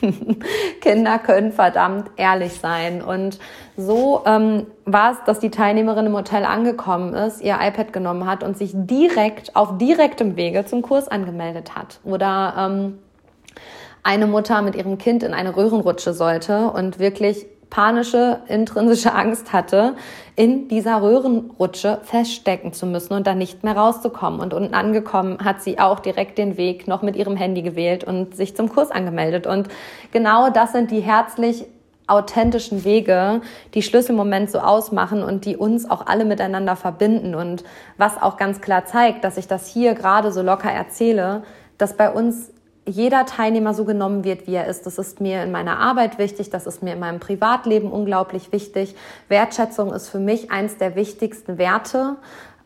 Kinder 0.80 1.18
können 1.18 1.52
verdammt 1.52 2.10
ehrlich 2.16 2.54
sein. 2.54 3.02
Und 3.02 3.38
so 3.76 4.22
ähm, 4.26 4.66
war 4.84 5.12
es, 5.12 5.18
dass 5.24 5.38
die 5.38 5.50
Teilnehmerin 5.50 6.06
im 6.06 6.14
Hotel 6.14 6.44
angekommen 6.44 7.14
ist, 7.14 7.40
ihr 7.40 7.58
iPad 7.60 7.92
genommen 7.92 8.26
hat 8.26 8.42
und 8.42 8.56
sich 8.56 8.72
direkt 8.74 9.56
auf 9.56 9.78
direktem 9.78 10.36
Wege 10.36 10.64
zum 10.64 10.82
Kurs 10.82 11.08
angemeldet 11.08 11.74
hat. 11.74 12.00
Oder 12.04 12.54
ähm, 12.58 12.98
eine 14.02 14.26
Mutter 14.26 14.62
mit 14.62 14.76
ihrem 14.76 14.98
Kind 14.98 15.22
in 15.22 15.34
eine 15.34 15.56
Röhrenrutsche 15.56 16.12
sollte 16.12 16.70
und 16.70 16.98
wirklich 16.98 17.46
panische, 17.70 18.40
intrinsische 18.48 19.12
Angst 19.14 19.52
hatte, 19.52 19.94
in 20.36 20.68
dieser 20.68 21.02
Röhrenrutsche 21.02 22.00
feststecken 22.02 22.72
zu 22.72 22.86
müssen 22.86 23.14
und 23.14 23.26
dann 23.26 23.38
nicht 23.38 23.64
mehr 23.64 23.76
rauszukommen. 23.76 24.40
Und 24.40 24.54
unten 24.54 24.74
angekommen 24.74 25.38
hat 25.44 25.62
sie 25.62 25.78
auch 25.78 26.00
direkt 26.00 26.38
den 26.38 26.56
Weg 26.56 26.88
noch 26.88 27.02
mit 27.02 27.16
ihrem 27.16 27.36
Handy 27.36 27.62
gewählt 27.62 28.04
und 28.04 28.36
sich 28.36 28.56
zum 28.56 28.68
Kurs 28.68 28.90
angemeldet. 28.90 29.46
Und 29.46 29.68
genau 30.12 30.50
das 30.50 30.72
sind 30.72 30.90
die 30.90 31.00
herzlich 31.00 31.66
authentischen 32.06 32.84
Wege, 32.84 33.40
die 33.74 33.82
Schlüsselmoment 33.82 34.50
so 34.50 34.60
ausmachen 34.60 35.24
und 35.24 35.44
die 35.44 35.56
uns 35.56 35.90
auch 35.90 36.06
alle 36.06 36.24
miteinander 36.24 36.76
verbinden. 36.76 37.34
Und 37.34 37.64
was 37.96 38.20
auch 38.20 38.36
ganz 38.36 38.60
klar 38.60 38.84
zeigt, 38.84 39.24
dass 39.24 39.36
ich 39.36 39.48
das 39.48 39.66
hier 39.66 39.94
gerade 39.94 40.30
so 40.30 40.42
locker 40.42 40.70
erzähle, 40.70 41.42
dass 41.78 41.96
bei 41.96 42.10
uns 42.10 42.52
jeder 42.86 43.26
Teilnehmer 43.26 43.74
so 43.74 43.84
genommen 43.84 44.24
wird, 44.24 44.46
wie 44.46 44.54
er 44.54 44.66
ist. 44.66 44.86
Das 44.86 44.98
ist 44.98 45.20
mir 45.20 45.42
in 45.42 45.50
meiner 45.50 45.78
Arbeit 45.78 46.18
wichtig, 46.18 46.50
das 46.50 46.66
ist 46.66 46.82
mir 46.82 46.92
in 46.92 47.00
meinem 47.00 47.20
Privatleben 47.20 47.90
unglaublich 47.90 48.52
wichtig. 48.52 48.94
Wertschätzung 49.28 49.92
ist 49.92 50.08
für 50.08 50.20
mich 50.20 50.50
eins 50.50 50.76
der 50.76 50.94
wichtigsten 50.94 51.58
Werte. 51.58 52.16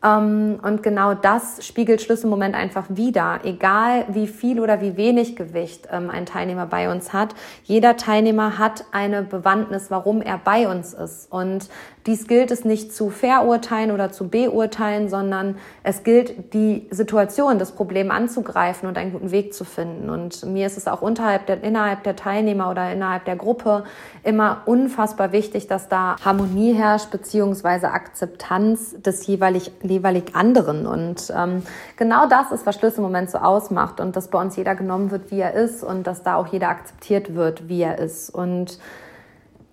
Ähm, 0.02 0.58
und 0.62 0.82
genau 0.82 1.14
das 1.14 1.64
spiegelt 1.66 2.00
Schlüsselmoment 2.00 2.54
einfach 2.54 2.86
wieder. 2.88 3.40
Egal 3.44 4.04
wie 4.08 4.26
viel 4.26 4.60
oder 4.60 4.80
wie 4.80 4.96
wenig 4.96 5.36
Gewicht 5.36 5.88
ähm, 5.90 6.10
ein 6.10 6.26
Teilnehmer 6.26 6.66
bei 6.66 6.90
uns 6.90 7.12
hat, 7.12 7.34
jeder 7.64 7.96
Teilnehmer 7.96 8.58
hat 8.58 8.84
eine 8.92 9.22
Bewandtnis, 9.22 9.90
warum 9.90 10.22
er 10.22 10.38
bei 10.38 10.68
uns 10.68 10.94
ist. 10.94 11.30
Und 11.30 11.68
dies 12.06 12.26
gilt 12.26 12.50
es 12.50 12.64
nicht 12.64 12.94
zu 12.94 13.10
verurteilen 13.10 13.90
oder 13.90 14.10
zu 14.10 14.28
beurteilen, 14.28 15.08
sondern 15.08 15.56
es 15.82 16.02
gilt, 16.02 16.54
die 16.54 16.86
Situation, 16.90 17.58
das 17.58 17.72
Problem 17.72 18.10
anzugreifen 18.10 18.88
und 18.88 18.96
einen 18.96 19.12
guten 19.12 19.30
Weg 19.30 19.52
zu 19.52 19.64
finden. 19.64 20.08
Und 20.08 20.44
mir 20.46 20.66
ist 20.66 20.78
es 20.78 20.88
auch 20.88 21.02
unterhalb 21.02 21.46
der, 21.46 21.62
innerhalb 21.62 22.02
der 22.04 22.16
Teilnehmer 22.16 22.70
oder 22.70 22.90
innerhalb 22.90 23.26
der 23.26 23.36
Gruppe 23.36 23.84
immer 24.22 24.62
unfassbar 24.64 25.32
wichtig, 25.32 25.66
dass 25.66 25.88
da 25.88 26.16
Harmonie 26.24 26.72
herrscht, 26.72 27.10
beziehungsweise 27.10 27.90
Akzeptanz 27.90 28.96
des 29.02 29.26
jeweilig, 29.26 29.70
jeweilig 29.82 30.34
anderen. 30.34 30.86
Und 30.86 31.30
ähm, 31.36 31.62
genau 31.96 32.26
das 32.28 32.50
ist, 32.50 32.64
was 32.64 32.76
Schlüsselmoment 32.76 33.30
so 33.30 33.38
ausmacht 33.38 34.00
und 34.00 34.16
dass 34.16 34.28
bei 34.28 34.40
uns 34.40 34.56
jeder 34.56 34.74
genommen 34.74 35.10
wird, 35.10 35.30
wie 35.30 35.40
er 35.40 35.52
ist 35.52 35.84
und 35.84 36.06
dass 36.06 36.22
da 36.22 36.36
auch 36.36 36.46
jeder 36.46 36.68
akzeptiert 36.68 37.34
wird, 37.34 37.68
wie 37.68 37.82
er 37.82 37.98
ist. 37.98 38.30
Und 38.30 38.78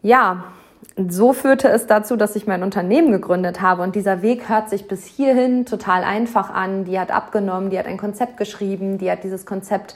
ja, 0.02 0.44
so 1.10 1.32
führte 1.32 1.70
es 1.70 1.86
dazu, 1.86 2.16
dass 2.16 2.36
ich 2.36 2.48
mein 2.48 2.64
Unternehmen 2.64 3.12
gegründet 3.12 3.62
habe. 3.62 3.84
Und 3.84 3.96
dieser 3.96 4.24
Weg 4.24 4.50
hört 4.50 4.70
sich 4.70 4.88
bis 4.88 5.06
hierhin 5.06 5.66
total 5.66 6.04
einfach 6.04 6.50
an. 6.50 6.86
Die 6.86 7.00
hat 7.00 7.12
abgenommen, 7.12 7.70
die 7.70 7.78
hat 7.78 7.86
ein 7.86 7.98
Konzept 7.98 8.38
geschrieben, 8.38 8.98
die 8.98 9.12
hat 9.12 9.24
dieses 9.24 9.46
Konzept 9.46 9.96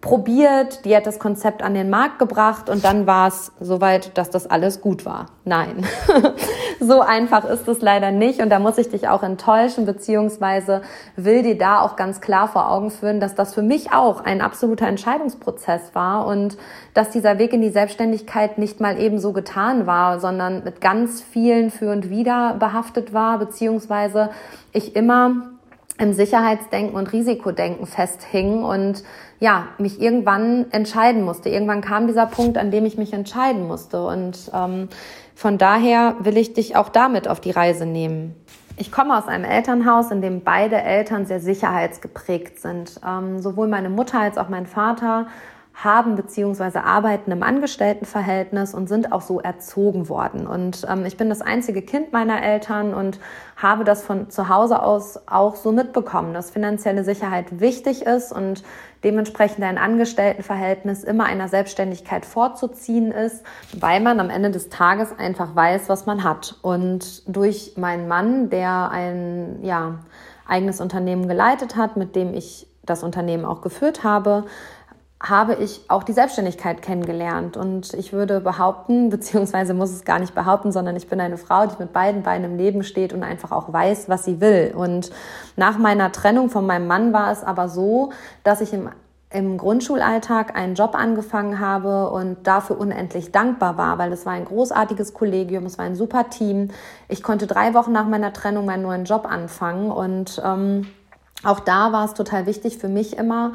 probiert, 0.00 0.84
die 0.84 0.94
hat 0.94 1.06
das 1.06 1.18
Konzept 1.18 1.62
an 1.62 1.74
den 1.74 1.90
Markt 1.90 2.18
gebracht 2.18 2.68
und 2.68 2.84
dann 2.84 3.06
war 3.06 3.28
es 3.28 3.52
soweit, 3.60 4.16
dass 4.18 4.30
das 4.30 4.46
alles 4.46 4.80
gut 4.80 5.06
war. 5.06 5.26
Nein, 5.44 5.86
so 6.80 7.00
einfach 7.00 7.44
ist 7.44 7.66
es 7.66 7.80
leider 7.80 8.10
nicht 8.10 8.40
und 8.40 8.50
da 8.50 8.58
muss 8.58 8.78
ich 8.78 8.88
dich 8.88 9.08
auch 9.08 9.22
enttäuschen, 9.22 9.86
beziehungsweise 9.86 10.82
will 11.16 11.42
dir 11.42 11.56
da 11.56 11.80
auch 11.80 11.96
ganz 11.96 12.20
klar 12.20 12.48
vor 12.48 12.70
Augen 12.70 12.90
führen, 12.90 13.20
dass 13.20 13.34
das 13.34 13.54
für 13.54 13.62
mich 13.62 13.92
auch 13.92 14.22
ein 14.22 14.40
absoluter 14.40 14.86
Entscheidungsprozess 14.86 15.94
war 15.94 16.26
und 16.26 16.58
dass 16.92 17.10
dieser 17.10 17.38
Weg 17.38 17.52
in 17.52 17.62
die 17.62 17.70
Selbstständigkeit 17.70 18.58
nicht 18.58 18.80
mal 18.80 19.00
eben 19.00 19.18
so 19.18 19.32
getan 19.32 19.86
war, 19.86 20.20
sondern 20.20 20.62
mit 20.62 20.80
ganz 20.80 21.22
vielen 21.22 21.70
Für 21.70 21.90
und 21.90 22.10
Wider 22.10 22.56
behaftet 22.58 23.12
war, 23.12 23.38
beziehungsweise 23.38 24.30
ich 24.72 24.94
immer 24.94 25.55
im 25.98 26.12
Sicherheitsdenken 26.12 26.94
und 26.94 27.12
Risikodenken 27.12 27.86
festhing 27.86 28.62
und 28.62 29.02
ja, 29.40 29.68
mich 29.78 30.00
irgendwann 30.00 30.70
entscheiden 30.70 31.22
musste. 31.22 31.48
Irgendwann 31.48 31.80
kam 31.80 32.06
dieser 32.06 32.26
Punkt, 32.26 32.58
an 32.58 32.70
dem 32.70 32.84
ich 32.84 32.98
mich 32.98 33.12
entscheiden 33.12 33.66
musste. 33.66 34.06
Und 34.06 34.50
ähm, 34.54 34.88
von 35.34 35.58
daher 35.58 36.16
will 36.20 36.36
ich 36.36 36.54
dich 36.54 36.76
auch 36.76 36.88
damit 36.88 37.28
auf 37.28 37.40
die 37.40 37.50
Reise 37.50 37.86
nehmen. 37.86 38.34
Ich 38.78 38.92
komme 38.92 39.16
aus 39.16 39.26
einem 39.26 39.44
Elternhaus, 39.44 40.10
in 40.10 40.20
dem 40.20 40.42
beide 40.42 40.76
Eltern 40.76 41.24
sehr 41.24 41.40
sicherheitsgeprägt 41.40 42.60
sind. 42.60 43.00
Ähm, 43.06 43.40
sowohl 43.40 43.68
meine 43.68 43.88
Mutter 43.88 44.20
als 44.20 44.36
auch 44.36 44.50
mein 44.50 44.66
Vater 44.66 45.28
haben 45.84 46.16
beziehungsweise 46.16 46.84
arbeiten 46.84 47.30
im 47.30 47.42
Angestelltenverhältnis 47.42 48.72
und 48.72 48.88
sind 48.88 49.12
auch 49.12 49.20
so 49.20 49.40
erzogen 49.40 50.08
worden. 50.08 50.46
Und 50.46 50.86
ähm, 50.88 51.04
ich 51.04 51.18
bin 51.18 51.28
das 51.28 51.42
einzige 51.42 51.82
Kind 51.82 52.14
meiner 52.14 52.42
Eltern 52.42 52.94
und 52.94 53.20
habe 53.56 53.84
das 53.84 54.02
von 54.02 54.30
zu 54.30 54.48
Hause 54.48 54.82
aus 54.82 55.20
auch 55.26 55.54
so 55.54 55.72
mitbekommen, 55.72 56.32
dass 56.32 56.50
finanzielle 56.50 57.04
Sicherheit 57.04 57.60
wichtig 57.60 58.06
ist 58.06 58.32
und 58.32 58.64
dementsprechend 59.04 59.64
ein 59.64 59.76
Angestelltenverhältnis 59.76 61.04
immer 61.04 61.24
einer 61.24 61.48
Selbstständigkeit 61.48 62.24
vorzuziehen 62.24 63.12
ist, 63.12 63.44
weil 63.78 64.00
man 64.00 64.18
am 64.18 64.30
Ende 64.30 64.50
des 64.50 64.70
Tages 64.70 65.10
einfach 65.18 65.54
weiß, 65.54 65.90
was 65.90 66.06
man 66.06 66.24
hat. 66.24 66.56
Und 66.62 67.22
durch 67.28 67.74
meinen 67.76 68.08
Mann, 68.08 68.48
der 68.48 68.90
ein 68.90 69.58
ja, 69.62 69.98
eigenes 70.48 70.80
Unternehmen 70.80 71.28
geleitet 71.28 71.76
hat, 71.76 71.98
mit 71.98 72.16
dem 72.16 72.32
ich 72.32 72.66
das 72.86 73.02
Unternehmen 73.02 73.44
auch 73.44 73.60
geführt 73.60 74.04
habe, 74.04 74.44
habe 75.20 75.54
ich 75.54 75.80
auch 75.88 76.02
die 76.02 76.12
Selbstständigkeit 76.12 76.82
kennengelernt. 76.82 77.56
Und 77.56 77.94
ich 77.94 78.12
würde 78.12 78.40
behaupten, 78.40 79.10
beziehungsweise 79.10 79.74
muss 79.74 79.90
es 79.90 80.04
gar 80.04 80.18
nicht 80.18 80.34
behaupten, 80.34 80.72
sondern 80.72 80.96
ich 80.96 81.08
bin 81.08 81.20
eine 81.20 81.38
Frau, 81.38 81.66
die 81.66 81.76
mit 81.78 81.92
beiden 81.92 82.22
Beinen 82.22 82.52
im 82.52 82.56
Leben 82.58 82.82
steht 82.82 83.12
und 83.12 83.22
einfach 83.22 83.52
auch 83.52 83.72
weiß, 83.72 84.08
was 84.08 84.24
sie 84.24 84.40
will. 84.40 84.74
Und 84.76 85.10
nach 85.56 85.78
meiner 85.78 86.12
Trennung 86.12 86.50
von 86.50 86.66
meinem 86.66 86.86
Mann 86.86 87.12
war 87.12 87.32
es 87.32 87.42
aber 87.42 87.68
so, 87.68 88.12
dass 88.44 88.60
ich 88.60 88.72
im 88.72 88.90
im 89.28 89.58
Grundschulalltag 89.58 90.56
einen 90.56 90.76
Job 90.76 90.94
angefangen 90.94 91.58
habe 91.58 92.10
und 92.10 92.46
dafür 92.46 92.78
unendlich 92.78 93.32
dankbar 93.32 93.76
war, 93.76 93.98
weil 93.98 94.12
es 94.12 94.24
war 94.24 94.32
ein 94.34 94.44
großartiges 94.44 95.14
Kollegium, 95.14 95.66
es 95.66 95.78
war 95.78 95.84
ein 95.84 95.96
super 95.96 96.30
Team. 96.30 96.70
Ich 97.08 97.24
konnte 97.24 97.48
drei 97.48 97.74
Wochen 97.74 97.90
nach 97.92 98.06
meiner 98.06 98.32
Trennung 98.32 98.66
meinen 98.66 98.84
neuen 98.84 99.04
Job 99.04 99.26
anfangen 99.28 99.90
und 99.90 100.40
ähm, 100.44 100.86
auch 101.42 101.60
da 101.60 101.92
war 101.92 102.04
es 102.04 102.14
total 102.14 102.46
wichtig 102.46 102.78
für 102.78 102.88
mich 102.88 103.18
immer, 103.18 103.52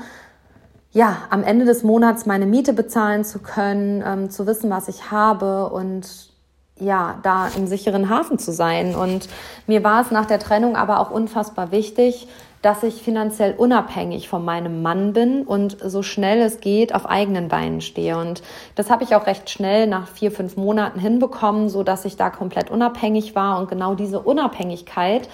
ja, 0.91 1.17
am 1.29 1.43
Ende 1.43 1.65
des 1.65 1.83
Monats 1.83 2.25
meine 2.25 2.45
Miete 2.45 2.73
bezahlen 2.73 3.23
zu 3.23 3.39
können, 3.39 4.03
ähm, 4.05 4.29
zu 4.29 4.45
wissen, 4.45 4.69
was 4.69 4.87
ich 4.87 5.11
habe 5.11 5.69
und 5.69 6.31
ja, 6.79 7.19
da 7.21 7.47
im 7.55 7.67
sicheren 7.67 8.09
Hafen 8.09 8.39
zu 8.39 8.51
sein. 8.51 8.95
Und 8.95 9.29
mir 9.67 9.83
war 9.83 10.01
es 10.01 10.11
nach 10.11 10.25
der 10.25 10.39
Trennung 10.39 10.75
aber 10.75 10.99
auch 10.99 11.11
unfassbar 11.11 11.71
wichtig, 11.71 12.27
dass 12.61 12.83
ich 12.83 13.01
finanziell 13.01 13.55
unabhängig 13.57 14.29
von 14.29 14.43
meinem 14.43 14.81
Mann 14.81 15.13
bin 15.13 15.43
und 15.43 15.77
so 15.83 16.03
schnell 16.03 16.39
es 16.41 16.59
geht 16.59 16.93
auf 16.93 17.07
eigenen 17.07 17.47
Beinen 17.47 17.81
stehe. 17.81 18.17
Und 18.17 18.43
das 18.75 18.89
habe 18.89 19.03
ich 19.03 19.15
auch 19.15 19.25
recht 19.27 19.49
schnell 19.49 19.87
nach 19.87 20.07
vier, 20.07 20.31
fünf 20.31 20.57
Monaten 20.57 20.99
hinbekommen, 20.99 21.69
so 21.69 21.83
dass 21.83 22.05
ich 22.05 22.17
da 22.17 22.29
komplett 22.29 22.69
unabhängig 22.69 23.35
war. 23.35 23.59
Und 23.59 23.69
genau 23.69 23.95
diese 23.95 24.19
Unabhängigkeit 24.19 25.27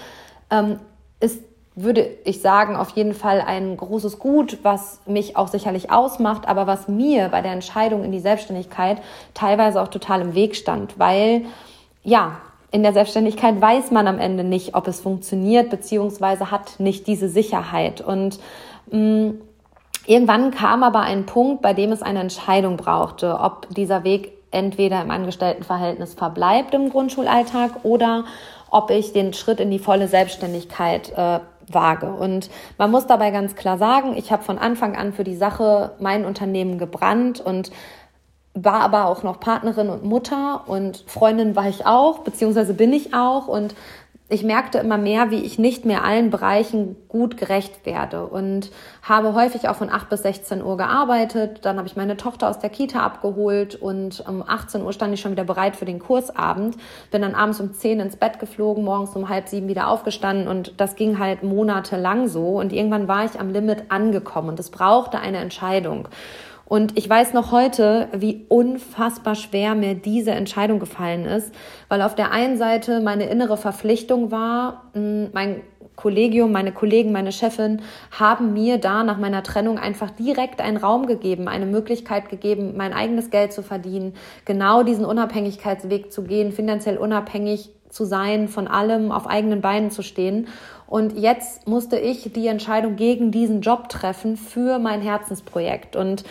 ähm, 0.51 0.79
ist 1.19 1.41
würde 1.77 2.09
ich 2.23 2.41
sagen, 2.41 2.75
auf 2.75 2.89
jeden 2.89 3.13
Fall 3.13 3.39
ein 3.39 3.77
großes 3.77 4.17
Gut, 4.17 4.57
was 4.63 4.99
mich 5.05 5.37
auch 5.37 5.47
sicherlich 5.47 5.91
ausmacht, 5.91 6.47
aber 6.47 6.65
was 6.65 6.87
mir 6.87 7.29
bei 7.29 7.41
der 7.41 7.51
Entscheidung 7.51 8.03
in 8.03 8.11
die 8.11 8.19
Selbstständigkeit 8.19 8.97
teilweise 9.35 9.79
auch 9.79 9.87
total 9.87 10.21
im 10.21 10.33
Weg 10.33 10.55
stand, 10.55 10.97
weil 10.97 11.45
ja, 12.03 12.37
in 12.71 12.81
der 12.81 12.93
Selbstständigkeit 12.93 13.61
weiß 13.61 13.91
man 13.91 14.07
am 14.07 14.17
Ende 14.17 14.43
nicht, 14.43 14.73
ob 14.73 14.87
es 14.87 15.01
funktioniert, 15.01 15.69
beziehungsweise 15.69 16.49
hat 16.49 16.79
nicht 16.79 17.05
diese 17.05 17.29
Sicherheit. 17.29 18.01
Und 18.01 18.39
mh, 18.91 18.99
mm, 18.99 19.41
irgendwann 20.07 20.51
kam 20.51 20.81
aber 20.81 21.01
ein 21.01 21.27
Punkt, 21.27 21.61
bei 21.61 21.73
dem 21.73 21.91
es 21.91 22.01
eine 22.01 22.21
Entscheidung 22.21 22.75
brauchte, 22.75 23.39
ob 23.39 23.67
dieser 23.69 24.03
Weg 24.03 24.33
entweder 24.49 25.01
im 25.01 25.11
Angestelltenverhältnis 25.11 26.15
verbleibt 26.15 26.73
im 26.73 26.89
Grundschulalltag 26.89 27.83
oder 27.83 28.25
ob 28.69 28.89
ich 28.89 29.13
den 29.13 29.33
Schritt 29.33 29.59
in 29.59 29.71
die 29.71 29.79
volle 29.79 30.07
Selbstständigkeit 30.07 31.11
äh, 31.15 31.39
wage. 31.71 32.07
Und 32.07 32.49
man 32.77 32.91
muss 32.91 33.07
dabei 33.07 33.31
ganz 33.31 33.55
klar 33.55 33.77
sagen, 33.77 34.15
ich 34.17 34.31
habe 34.31 34.43
von 34.43 34.57
Anfang 34.57 34.95
an 34.95 35.13
für 35.13 35.23
die 35.23 35.35
Sache 35.35 35.91
mein 35.99 36.25
Unternehmen 36.25 36.77
gebrannt 36.77 37.39
und 37.39 37.71
war 38.53 38.81
aber 38.81 39.05
auch 39.05 39.23
noch 39.23 39.39
Partnerin 39.39 39.89
und 39.89 40.03
Mutter 40.03 40.63
und 40.67 41.03
Freundin 41.07 41.55
war 41.55 41.67
ich 41.69 41.85
auch, 41.85 42.19
beziehungsweise 42.19 42.73
bin 42.73 42.91
ich 42.91 43.13
auch 43.13 43.47
und 43.47 43.75
ich 44.29 44.43
merkte 44.43 44.79
immer 44.79 44.97
mehr, 44.97 45.31
wie 45.31 45.41
ich 45.41 45.57
nicht 45.57 45.85
mehr 45.85 46.03
allen 46.03 46.29
Bereichen 46.29 46.97
gut 47.07 47.37
gerecht 47.37 47.85
werde 47.85 48.27
und 48.27 48.71
habe 49.01 49.33
häufig 49.33 49.69
auch 49.69 49.77
von 49.77 49.89
8 49.89 50.09
bis 50.09 50.23
16 50.23 50.61
Uhr 50.61 50.75
gearbeitet. 50.75 51.59
Dann 51.63 51.77
habe 51.77 51.87
ich 51.87 51.95
meine 51.95 52.17
Tochter 52.17 52.49
aus 52.49 52.59
der 52.59 52.69
Kita 52.69 52.99
abgeholt 52.99 53.75
und 53.75 54.21
um 54.27 54.43
18 54.45 54.83
Uhr 54.83 54.91
stand 54.91 55.13
ich 55.13 55.21
schon 55.21 55.31
wieder 55.31 55.45
bereit 55.45 55.77
für 55.77 55.85
den 55.85 55.99
Kursabend. 55.99 56.75
Bin 57.09 57.21
dann 57.21 57.35
abends 57.35 57.61
um 57.61 57.73
10 57.73 58.01
ins 58.01 58.17
Bett 58.17 58.37
geflogen, 58.39 58.83
morgens 58.83 59.15
um 59.15 59.29
halb 59.29 59.47
sieben 59.47 59.69
wieder 59.69 59.87
aufgestanden 59.87 60.49
und 60.49 60.73
das 60.75 60.97
ging 60.97 61.19
halt 61.19 61.43
monatelang 61.43 62.27
so 62.27 62.59
und 62.59 62.73
irgendwann 62.73 63.07
war 63.07 63.23
ich 63.23 63.39
am 63.39 63.49
Limit 63.49 63.91
angekommen 63.91 64.49
und 64.49 64.59
es 64.59 64.71
brauchte 64.71 65.19
eine 65.19 65.37
Entscheidung. 65.37 66.09
Und 66.67 66.97
ich 66.97 67.09
weiß 67.09 67.33
noch 67.33 67.51
heute, 67.53 68.09
wie 68.11 68.45
unfassbar 68.49 69.35
schwer 69.35 69.73
mir 69.73 69.95
diese 69.95 70.31
Entscheidung 70.31 70.79
gefallen 70.79 71.23
ist, 71.23 71.53
weil 71.87 72.01
auf 72.01 72.13
der 72.13 72.31
einen 72.31 72.57
Seite 72.57 72.99
meine 72.99 73.29
innere 73.29 73.55
Verpflichtung 73.55 74.31
war, 74.31 74.83
mein 74.93 75.61
Kollegium, 75.95 76.51
meine 76.51 76.73
Kollegen, 76.73 77.13
meine 77.13 77.31
Chefin 77.31 77.81
haben 78.11 78.53
mir 78.53 78.77
da 78.77 79.03
nach 79.03 79.17
meiner 79.17 79.43
Trennung 79.43 79.79
einfach 79.79 80.11
direkt 80.11 80.61
einen 80.61 80.77
Raum 80.77 81.07
gegeben, 81.07 81.47
eine 81.47 81.65
Möglichkeit 81.65 82.29
gegeben, 82.29 82.73
mein 82.75 82.93
eigenes 82.93 83.31
Geld 83.31 83.53
zu 83.53 83.63
verdienen, 83.63 84.13
genau 84.43 84.83
diesen 84.83 85.05
Unabhängigkeitsweg 85.05 86.11
zu 86.11 86.23
gehen, 86.23 86.51
finanziell 86.51 86.97
unabhängig 86.97 87.71
zu 87.89 88.05
sein, 88.05 88.47
von 88.47 88.67
allem 88.67 89.11
auf 89.11 89.27
eigenen 89.27 89.61
Beinen 89.61 89.89
zu 89.89 90.03
stehen. 90.03 90.47
Und 90.85 91.17
jetzt 91.17 91.67
musste 91.67 91.97
ich 91.97 92.31
die 92.31 92.47
Entscheidung 92.47 92.95
gegen 92.95 93.31
diesen 93.31 93.61
Job 93.61 93.89
treffen 93.89 94.37
für 94.37 94.79
mein 94.79 95.01
Herzensprojekt. 95.01 95.95
Und 95.95 96.23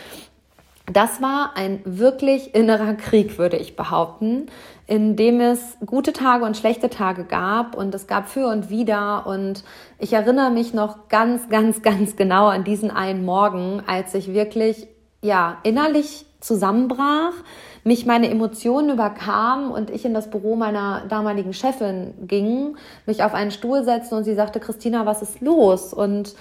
das 0.92 1.20
war 1.20 1.52
ein 1.56 1.80
wirklich 1.84 2.54
innerer 2.54 2.94
Krieg, 2.94 3.38
würde 3.38 3.56
ich 3.56 3.74
behaupten, 3.74 4.46
in 4.86 5.16
dem 5.16 5.40
es 5.40 5.76
gute 5.84 6.12
Tage 6.12 6.44
und 6.44 6.56
schlechte 6.56 6.88
Tage 6.88 7.24
gab 7.24 7.76
und 7.76 7.94
es 7.94 8.06
gab 8.06 8.28
für 8.28 8.46
und 8.46 8.70
wider 8.70 9.26
und 9.26 9.64
ich 9.98 10.12
erinnere 10.12 10.50
mich 10.50 10.74
noch 10.74 11.08
ganz, 11.08 11.48
ganz, 11.48 11.82
ganz 11.82 12.14
genau 12.14 12.46
an 12.46 12.62
diesen 12.62 12.90
einen 12.92 13.24
Morgen, 13.24 13.82
als 13.86 14.14
ich 14.14 14.32
wirklich, 14.32 14.86
ja, 15.22 15.58
innerlich 15.64 16.26
zusammenbrach, 16.40 17.32
mich 17.82 18.06
meine 18.06 18.30
Emotionen 18.30 18.90
überkam 18.90 19.72
und 19.72 19.90
ich 19.90 20.04
in 20.04 20.14
das 20.14 20.30
Büro 20.30 20.54
meiner 20.54 21.02
damaligen 21.08 21.52
Chefin 21.52 22.14
ging, 22.26 22.76
mich 23.06 23.24
auf 23.24 23.34
einen 23.34 23.50
Stuhl 23.50 23.84
setzte 23.84 24.14
und 24.14 24.24
sie 24.24 24.34
sagte, 24.34 24.60
Christina, 24.60 25.06
was 25.06 25.22
ist 25.22 25.40
los? 25.40 25.92
Und 25.92 26.34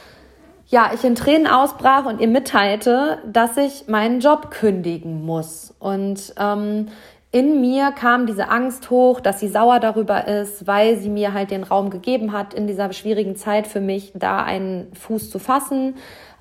ja, 0.67 0.91
ich 0.93 1.03
in 1.03 1.15
Tränen 1.15 1.47
ausbrach 1.47 2.05
und 2.05 2.19
ihr 2.19 2.27
mitteilte, 2.27 3.19
dass 3.25 3.57
ich 3.57 3.87
meinen 3.87 4.19
Job 4.19 4.49
kündigen 4.51 5.23
muss. 5.23 5.73
Und 5.79 6.33
ähm, 6.39 6.87
in 7.31 7.61
mir 7.61 7.91
kam 7.91 8.25
diese 8.25 8.49
Angst 8.49 8.89
hoch, 8.89 9.19
dass 9.19 9.39
sie 9.39 9.49
sauer 9.49 9.79
darüber 9.79 10.27
ist, 10.27 10.65
weil 10.67 10.97
sie 10.97 11.09
mir 11.09 11.33
halt 11.33 11.51
den 11.51 11.63
Raum 11.63 11.89
gegeben 11.89 12.31
hat, 12.31 12.53
in 12.53 12.65
dieser 12.65 12.91
schwierigen 12.93 13.35
Zeit 13.35 13.67
für 13.67 13.81
mich 13.81 14.13
da 14.15 14.41
einen 14.41 14.91
Fuß 14.95 15.29
zu 15.29 15.37
fassen, 15.37 15.95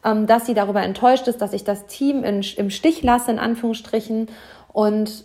ähm, 0.04 0.26
dass 0.26 0.46
sie 0.46 0.54
darüber 0.54 0.82
enttäuscht 0.82 1.28
ist, 1.28 1.42
dass 1.42 1.52
ich 1.52 1.64
das 1.64 1.86
Team 1.86 2.24
in, 2.24 2.42
im 2.56 2.70
Stich 2.70 3.02
lasse, 3.02 3.30
in 3.30 3.38
Anführungsstrichen. 3.38 4.28
Und 4.72 5.24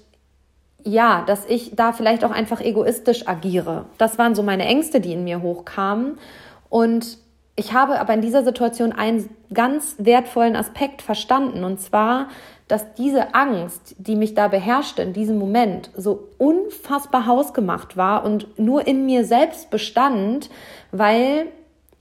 ja, 0.84 1.24
dass 1.26 1.46
ich 1.46 1.76
da 1.76 1.94
vielleicht 1.94 2.26
auch 2.26 2.32
einfach 2.32 2.62
egoistisch 2.62 3.28
agiere. 3.28 3.86
Das 3.98 4.18
waren 4.18 4.36
so 4.36 4.44
meine 4.44 4.66
Ängste, 4.66 5.00
die 5.00 5.14
in 5.14 5.24
mir 5.24 5.42
hochkamen. 5.42 6.18
Und 6.70 7.18
ich 7.60 7.74
habe 7.74 8.00
aber 8.00 8.14
in 8.14 8.22
dieser 8.22 8.46
Situation 8.46 8.94
einen 8.94 9.30
ganz 9.54 9.96
wertvollen 9.98 10.56
Aspekt 10.56 11.02
verstanden, 11.02 11.66
und 11.66 11.82
zwar, 11.82 12.30
dass 12.70 12.94
diese 12.94 13.36
Angst, 13.36 13.96
die 13.98 14.16
mich 14.16 14.34
da 14.34 14.48
beherrschte 14.48 15.02
in 15.02 15.12
diesem 15.12 15.38
Moment, 15.38 15.90
so 15.94 16.30
unfassbar 16.38 17.26
hausgemacht 17.26 17.98
war 17.98 18.24
und 18.24 18.58
nur 18.58 18.88
in 18.88 19.06
mir 19.06 19.26
selbst 19.26 19.72
bestand, 19.72 20.50
weil 20.94 21.48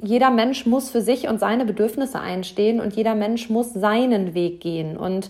jeder 0.00 0.30
Mensch 0.30 0.64
muss 0.64 0.90
für 0.90 1.00
sich 1.00 1.26
und 1.26 1.40
seine 1.40 1.64
Bedürfnisse 1.64 2.20
einstehen 2.20 2.80
und 2.80 2.94
jeder 2.94 3.16
Mensch 3.16 3.50
muss 3.50 3.74
seinen 3.74 4.34
Weg 4.34 4.60
gehen. 4.60 4.96
Und 4.96 5.28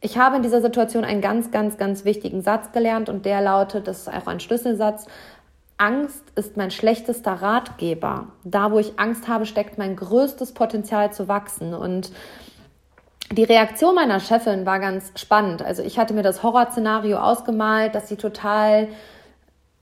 ich 0.00 0.18
habe 0.18 0.34
in 0.36 0.42
dieser 0.42 0.62
Situation 0.62 1.04
einen 1.04 1.20
ganz, 1.20 1.52
ganz, 1.52 1.76
ganz 1.76 2.04
wichtigen 2.04 2.42
Satz 2.42 2.72
gelernt 2.72 3.08
und 3.08 3.24
der 3.24 3.40
lautet, 3.40 3.86
das 3.86 4.00
ist 4.00 4.08
auch 4.08 4.26
ein 4.26 4.40
Schlüsselsatz, 4.40 5.06
Angst 5.80 6.24
ist 6.34 6.58
mein 6.58 6.70
schlechtester 6.70 7.32
Ratgeber. 7.32 8.26
Da, 8.44 8.70
wo 8.70 8.78
ich 8.78 8.98
Angst 8.98 9.28
habe, 9.28 9.46
steckt 9.46 9.78
mein 9.78 9.96
größtes 9.96 10.52
Potenzial 10.52 11.10
zu 11.12 11.26
wachsen. 11.26 11.72
Und 11.72 12.12
die 13.32 13.44
Reaktion 13.44 13.94
meiner 13.94 14.20
Chefin 14.20 14.66
war 14.66 14.78
ganz 14.78 15.10
spannend. 15.16 15.62
Also 15.62 15.82
ich 15.82 15.98
hatte 15.98 16.12
mir 16.12 16.22
das 16.22 16.42
Horrorszenario 16.42 17.18
ausgemalt, 17.18 17.94
dass 17.94 18.08
sie 18.08 18.16
total 18.16 18.88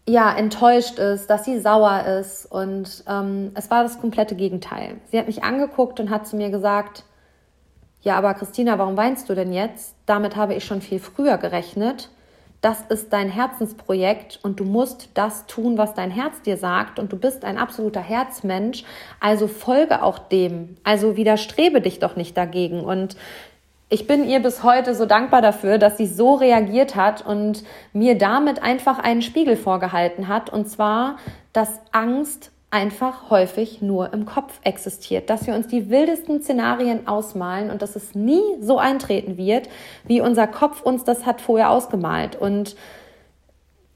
ja 0.07 0.33
enttäuscht 0.33 0.99
ist, 0.99 1.29
dass 1.29 1.45
sie 1.45 1.59
sauer 1.59 2.05
ist 2.05 2.47
und 2.47 3.05
ähm, 3.07 3.51
es 3.55 3.71
war 3.71 3.83
das 3.83 4.01
komplette 4.01 4.37
Gegenteil. 4.37 4.97
Sie 5.11 5.19
hat 5.19 5.27
mich 5.27 5.45
angeguckt 5.45 6.01
und 6.01 6.11
hat 6.11 6.27
zu 6.27 6.37
mir 6.37 6.51
gesagt: 6.51 7.05
Ja, 8.01 8.17
aber 8.17 8.33
Christina, 8.35 8.79
warum 8.79 8.97
weinst 8.97 9.29
du 9.29 9.35
denn 9.35 9.53
jetzt? 9.53 9.97
Damit 10.07 10.37
habe 10.37 10.55
ich 10.55 10.65
schon 10.65 10.81
viel 10.81 11.01
früher 11.01 11.37
gerechnet 11.37 12.09
das 12.61 12.81
ist 12.89 13.13
dein 13.13 13.29
Herzensprojekt 13.29 14.41
und 14.43 14.59
du 14.59 14.65
musst 14.65 15.11
das 15.15 15.47
tun, 15.47 15.79
was 15.79 15.95
dein 15.95 16.11
Herz 16.11 16.43
dir 16.43 16.57
sagt 16.57 16.99
und 16.99 17.13
du 17.13 17.17
bist 17.17 17.45
ein 17.45 17.57
absoluter 17.57 18.01
Herzmensch, 18.01 18.85
also 19.21 19.47
folge 19.47 20.03
auch 20.03 20.19
dem, 20.19 20.77
also 20.83 21.17
widerstrebe 21.17 21.81
dich 21.81 22.01
doch 22.01 22.17
nicht 22.17 22.37
dagegen. 22.37 22.81
Und 22.81 23.17
ich 23.91 24.07
bin 24.07 24.29
ihr 24.29 24.41
bis 24.41 24.65
heute 24.65 24.95
so 24.95 25.07
dankbar 25.07 25.41
dafür, 25.41 25.79
dass 25.79 25.97
sie 25.97 26.07
so 26.07 26.35
reagiert 26.35 26.97
hat 26.97 27.25
und 27.25 27.63
mir 27.93 28.19
damit 28.19 28.61
einfach 28.63 28.99
einen 28.99 29.23
Spiegel 29.23 29.57
vorgehalten 29.57 30.29
hat. 30.29 30.51
Und 30.51 30.69
zwar, 30.69 31.17
dass 31.53 31.81
Angst 31.93 32.51
einfach 32.71 33.31
häufig 33.31 33.81
nur 33.81 34.13
im 34.13 34.27
Kopf 34.27 34.61
existiert, 34.63 35.31
dass 35.31 35.47
wir 35.47 35.55
uns 35.55 35.69
die 35.69 35.89
wildesten 35.89 36.43
Szenarien 36.43 37.07
ausmalen 37.07 37.71
und 37.71 37.81
dass 37.81 37.97
es 37.97 38.15
nie 38.15 38.43
so 38.61 38.79
eintreten 38.79 39.39
wird, 39.39 39.69
wie 40.05 40.21
unser 40.21 40.47
Kopf 40.47 40.83
uns 40.83 41.05
das 41.05 41.25
hat 41.25 41.41
vorher 41.41 41.71
ausgemalt. 41.71 42.37
Und 42.37 42.77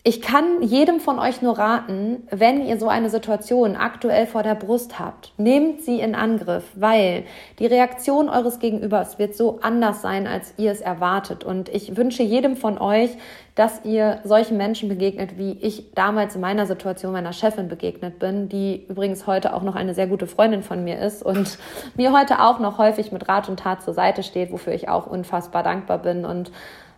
ich 0.05 0.21
kann 0.21 0.63
jedem 0.63 0.99
von 0.99 1.21
euch 1.21 1.43
nur 1.43 1.57
raten, 1.57 2.27
wenn 2.29 2.67
ihr 2.67 2.77
so 2.77 2.89
eine 2.89 3.09
Situation 3.09 3.77
aktuell 3.77 4.27
vor 4.27 4.43
der 4.43 4.57
Brust 4.57 4.99
habt, 4.99 5.33
nehmt 5.37 5.83
sie 5.83 6.01
in 6.01 6.17
Angriff, 6.17 6.65
weil 6.75 7.23
die 7.61 7.67
Reaktion 7.67 8.29
eures 8.29 8.59
Gegenübers 8.59 9.21
wird 9.21 9.37
so 9.37 9.61
anders 9.63 10.03
sein, 10.03 10.27
als 10.27 10.55
ihr 10.57 10.73
es 10.73 10.81
erwartet. 10.81 11.45
Und 11.45 11.69
ich 11.69 11.97
wünsche 11.97 12.25
jedem 12.25 12.57
von 12.57 12.79
euch, 12.79 13.11
dass 13.55 13.85
ihr 13.85 14.19
solchen 14.25 14.57
Menschen 14.57 14.89
begegnet, 14.89 15.39
wie 15.39 15.53
ich 15.61 15.93
damals 15.95 16.35
in 16.35 16.41
meiner 16.41 16.67
Situation 16.67 17.13
meiner 17.13 17.33
Chefin 17.33 17.69
begegnet 17.69 18.19
bin, 18.19 18.49
die 18.49 18.85
übrigens 18.89 19.29
heute 19.29 19.55
auch 19.55 19.63
noch 19.63 19.77
eine 19.77 19.95
sehr 19.95 20.09
gute 20.09 20.27
Freundin 20.27 20.65
von 20.65 20.83
mir 20.83 20.99
ist 20.99 21.23
und 21.23 21.59
mir 21.95 22.13
heute 22.13 22.41
auch 22.41 22.59
noch 22.59 22.79
häufig 22.79 23.13
mit 23.13 23.29
Rat 23.29 23.49
und 23.49 23.61
Tat 23.61 23.83
zur 23.83 23.95
Seite 23.95 24.25
steht, 24.25 24.51
wofür 24.51 24.73
ich 24.73 24.89
auch 24.89 25.07
unfassbar 25.07 25.63
dankbar 25.63 25.99
bin 25.99 26.25
und 26.25 26.51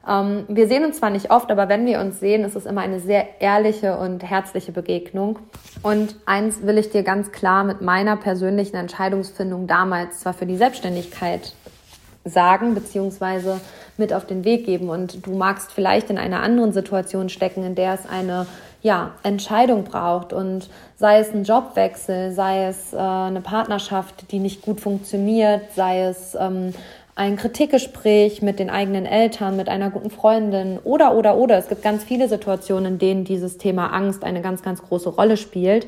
ähm, 0.09 0.45
wir 0.49 0.69
sehen 0.69 0.85
uns 0.85 0.99
zwar 0.99 1.11
nicht 1.11 1.31
oft, 1.31 1.51
aber 1.51 1.69
wenn 1.69 1.87
wir 1.87 2.01
uns 2.01 2.21
sehen, 2.21 2.45
ist 2.45 2.57
es 2.57 2.67
immer 2.67 2.83
eine 2.83 3.01
sehr 3.01 3.41
ehrliche 3.41 3.97
und 3.97 4.23
herzliche 4.23 4.73
Begegnung. 4.73 5.39
Und 5.83 6.17
eins 6.27 6.63
will 6.63 6.79
ich 6.79 6.91
dir 6.91 7.03
ganz 7.03 7.33
klar 7.33 7.65
mit 7.65 7.81
meiner 7.81 8.17
persönlichen 8.17 8.77
Entscheidungsfindung 8.77 9.67
damals 9.67 10.21
zwar 10.21 10.35
für 10.35 10.47
die 10.47 10.57
Selbstständigkeit 10.57 11.55
sagen, 12.25 12.75
beziehungsweise 12.75 13.61
mit 13.97 14.13
auf 14.13 14.27
den 14.27 14.45
Weg 14.45 14.67
geben. 14.67 14.89
Und 14.89 15.27
du 15.27 15.33
magst 15.33 15.73
vielleicht 15.73 16.11
in 16.11 16.19
einer 16.19 16.43
anderen 16.43 16.73
Situation 16.73 17.29
stecken, 17.29 17.65
in 17.65 17.75
der 17.75 17.95
es 17.95 18.09
eine 18.09 18.47
ja, 18.83 19.13
Entscheidung 19.23 19.85
braucht. 19.85 20.33
Und 20.33 20.69
sei 20.97 21.19
es 21.19 21.33
ein 21.33 21.45
Jobwechsel, 21.45 22.33
sei 22.33 22.67
es 22.67 22.93
äh, 22.93 22.97
eine 22.97 23.41
Partnerschaft, 23.41 24.31
die 24.31 24.39
nicht 24.39 24.63
gut 24.63 24.81
funktioniert, 24.81 25.73
sei 25.75 26.03
es 26.03 26.35
ähm, 26.39 26.73
ein 27.17 27.37
Kritikgespräch 27.37 28.43
mit 28.43 28.59
den 28.59 28.71
eigenen 28.71 29.07
Eltern, 29.07 29.57
mit 29.57 29.69
einer 29.69 29.91
guten 29.91 30.11
Freundin 30.11 30.79
oder, 30.83 31.15
oder, 31.15 31.37
oder. 31.37 31.57
Es 31.59 31.69
gibt 31.69 31.83
ganz 31.83 32.03
viele 32.03 32.29
Situationen, 32.29 32.95
in 32.95 32.99
denen 32.99 33.25
dieses 33.25 33.57
Thema 33.57 33.93
Angst 33.93 34.25
eine 34.25 34.43
ganz, 34.43 34.63
ganz 34.63 34.83
große 34.83 35.11
Rolle 35.11 35.37
spielt. 35.37 35.87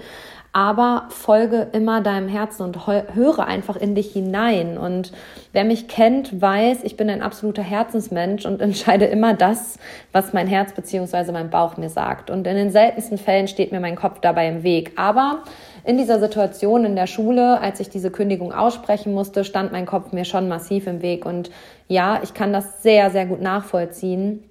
Aber 0.57 1.05
folge 1.11 1.67
immer 1.73 2.01
deinem 2.01 2.29
Herzen 2.29 2.63
und 2.63 2.87
höre 2.87 3.47
einfach 3.47 3.77
in 3.77 3.95
dich 3.95 4.13
hinein. 4.15 4.79
Und 4.79 5.13
wer 5.53 5.65
mich 5.65 5.87
kennt, 5.87 6.41
weiß, 6.41 6.83
ich 6.83 6.97
bin 6.97 7.11
ein 7.11 7.21
absoluter 7.21 7.61
Herzensmensch 7.61 8.47
und 8.47 8.61
entscheide 8.63 9.05
immer 9.05 9.35
das, 9.35 9.79
was 10.13 10.33
mein 10.33 10.47
Herz 10.47 10.73
beziehungsweise 10.73 11.31
mein 11.31 11.51
Bauch 11.51 11.77
mir 11.77 11.91
sagt. 11.91 12.31
Und 12.31 12.47
in 12.47 12.57
den 12.57 12.71
seltensten 12.71 13.19
Fällen 13.19 13.49
steht 13.49 13.71
mir 13.71 13.81
mein 13.81 13.97
Kopf 13.97 14.21
dabei 14.21 14.49
im 14.49 14.63
Weg. 14.63 14.93
Aber 14.97 15.43
in 15.85 15.99
dieser 15.99 16.19
Situation 16.21 16.87
in 16.87 16.97
der 16.97 17.07
Schule, 17.07 17.61
als 17.61 17.81
ich 17.81 17.91
diese 17.91 18.11
Kündigung 18.11 18.55
aussprechen 18.55 19.13
musste, 19.13 19.45
stand 19.45 19.73
mein 19.73 19.85
Kopf 19.85 20.13
mir 20.13 20.25
schon 20.25 20.49
massiv 20.49 20.87
im 20.87 21.03
Weg. 21.03 21.27
Und 21.27 21.51
ja, 21.87 22.21
ich 22.23 22.33
kann 22.33 22.55
das 22.55 22.83
sehr, 22.83 23.11
sehr 23.11 23.27
gut 23.27 23.43
nachvollziehen 23.43 24.43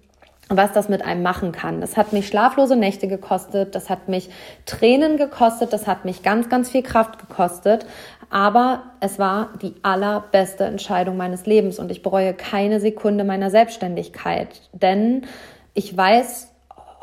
was 0.49 0.73
das 0.73 0.89
mit 0.89 1.03
einem 1.03 1.23
machen 1.23 1.51
kann. 1.51 1.81
Das 1.81 1.97
hat 1.97 2.13
mich 2.13 2.27
schlaflose 2.27 2.75
Nächte 2.75 3.07
gekostet, 3.07 3.73
das 3.73 3.89
hat 3.89 4.07
mich 4.07 4.29
Tränen 4.65 5.17
gekostet, 5.17 5.73
das 5.73 5.87
hat 5.87 6.05
mich 6.05 6.21
ganz, 6.21 6.49
ganz 6.49 6.69
viel 6.69 6.83
Kraft 6.83 7.17
gekostet. 7.19 7.85
Aber 8.29 8.83
es 8.99 9.17
war 9.17 9.49
die 9.61 9.73
allerbeste 9.81 10.65
Entscheidung 10.65 11.17
meines 11.17 11.45
Lebens 11.45 11.79
und 11.79 11.91
ich 11.91 12.03
bereue 12.03 12.33
keine 12.33 12.79
Sekunde 12.79 13.23
meiner 13.23 13.49
Selbstständigkeit. 13.49 14.61
Denn 14.73 15.25
ich 15.73 15.95
weiß 15.95 16.51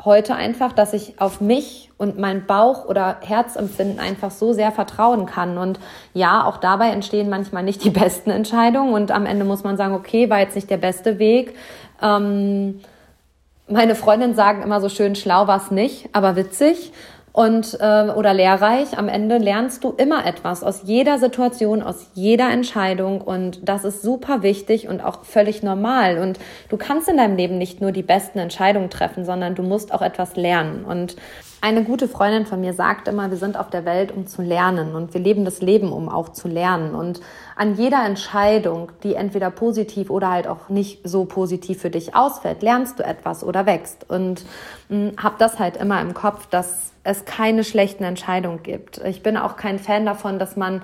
heute 0.05 0.35
einfach, 0.35 0.73
dass 0.73 0.93
ich 0.93 1.19
auf 1.21 1.39
mich 1.39 1.91
und 1.97 2.19
mein 2.19 2.45
Bauch- 2.45 2.85
oder 2.85 3.17
Herzempfinden 3.21 3.99
einfach 3.99 4.31
so 4.31 4.51
sehr 4.53 4.71
vertrauen 4.71 5.25
kann. 5.25 5.57
Und 5.57 5.79
ja, 6.13 6.45
auch 6.45 6.57
dabei 6.57 6.89
entstehen 6.89 7.29
manchmal 7.29 7.63
nicht 7.63 7.83
die 7.83 7.89
besten 8.01 8.29
Entscheidungen. 8.29 8.93
Und 8.93 9.11
am 9.11 9.25
Ende 9.25 9.45
muss 9.45 9.63
man 9.63 9.77
sagen, 9.77 9.93
okay, 9.93 10.29
war 10.29 10.39
jetzt 10.39 10.55
nicht 10.55 10.69
der 10.69 10.77
beste 10.77 11.19
Weg. 11.19 11.55
Ähm, 12.01 12.81
meine 13.73 13.95
Freundinnen 13.95 14.35
sagen 14.35 14.61
immer 14.61 14.79
so 14.79 14.87
schön, 14.87 15.15
schlau 15.15 15.47
war 15.47 15.57
es 15.57 15.71
nicht, 15.71 16.07
aber 16.13 16.35
witzig 16.35 16.93
und 17.31 17.77
äh, 17.81 18.09
oder 18.11 18.33
lehrreich. 18.33 18.97
Am 18.97 19.09
Ende 19.09 19.39
lernst 19.39 19.83
du 19.83 19.89
immer 19.91 20.25
etwas 20.25 20.63
aus 20.63 20.83
jeder 20.85 21.17
Situation, 21.17 21.81
aus 21.81 22.11
jeder 22.13 22.51
Entscheidung 22.51 23.19
und 23.19 23.67
das 23.67 23.83
ist 23.83 24.03
super 24.03 24.43
wichtig 24.43 24.87
und 24.87 25.03
auch 25.03 25.23
völlig 25.23 25.63
normal. 25.63 26.19
Und 26.19 26.39
du 26.69 26.77
kannst 26.77 27.09
in 27.09 27.17
deinem 27.17 27.35
Leben 27.35 27.57
nicht 27.57 27.81
nur 27.81 27.91
die 27.91 28.03
besten 28.03 28.37
Entscheidungen 28.37 28.91
treffen, 28.91 29.25
sondern 29.25 29.55
du 29.55 29.63
musst 29.63 29.93
auch 29.93 30.03
etwas 30.03 30.35
lernen. 30.35 30.85
Und 30.85 31.15
Eine 31.63 31.85
gute 31.85 32.09
Freundin 32.09 32.45
von 32.45 32.59
mir 32.59 32.73
sagt 32.73 33.07
immer, 33.07 33.29
wir 33.29 33.37
sind 33.37 33.57
auf 33.57 33.69
der 33.69 33.85
Welt, 33.85 34.11
um 34.11 34.27
zu 34.27 34.41
lernen 34.41 34.95
und 34.95 35.13
wir 35.13 35.21
leben 35.21 35.45
das 35.45 35.61
Leben, 35.61 35.93
um 35.93 36.09
auch 36.09 36.27
zu 36.27 36.49
lernen. 36.49 36.93
Und 36.93 37.21
an 37.55 37.75
jeder 37.75 38.05
Entscheidung, 38.05 38.91
die 39.03 39.15
entweder 39.15 39.49
positiv 39.49 40.09
oder 40.09 40.29
halt 40.29 40.45
auch 40.45 40.67
nicht 40.67 41.07
so 41.07 41.23
positiv 41.23 41.79
für 41.79 41.89
dich 41.89 42.17
ausfällt, 42.17 42.63
lernst 42.63 42.99
du 42.99 43.05
etwas 43.05 43.45
oder 43.45 43.65
wächst. 43.65 44.09
Und 44.09 44.43
hm, 44.89 45.13
hab 45.15 45.39
das 45.39 45.57
halt 45.57 45.77
immer 45.77 46.01
im 46.01 46.13
Kopf, 46.13 46.47
dass 46.47 46.91
es 47.05 47.23
keine 47.23 47.63
schlechten 47.63 48.03
Entscheidungen 48.03 48.61
gibt. 48.61 48.97
Ich 48.97 49.23
bin 49.23 49.37
auch 49.37 49.55
kein 49.55 49.79
Fan 49.79 50.05
davon, 50.05 50.39
dass 50.39 50.57
man 50.57 50.81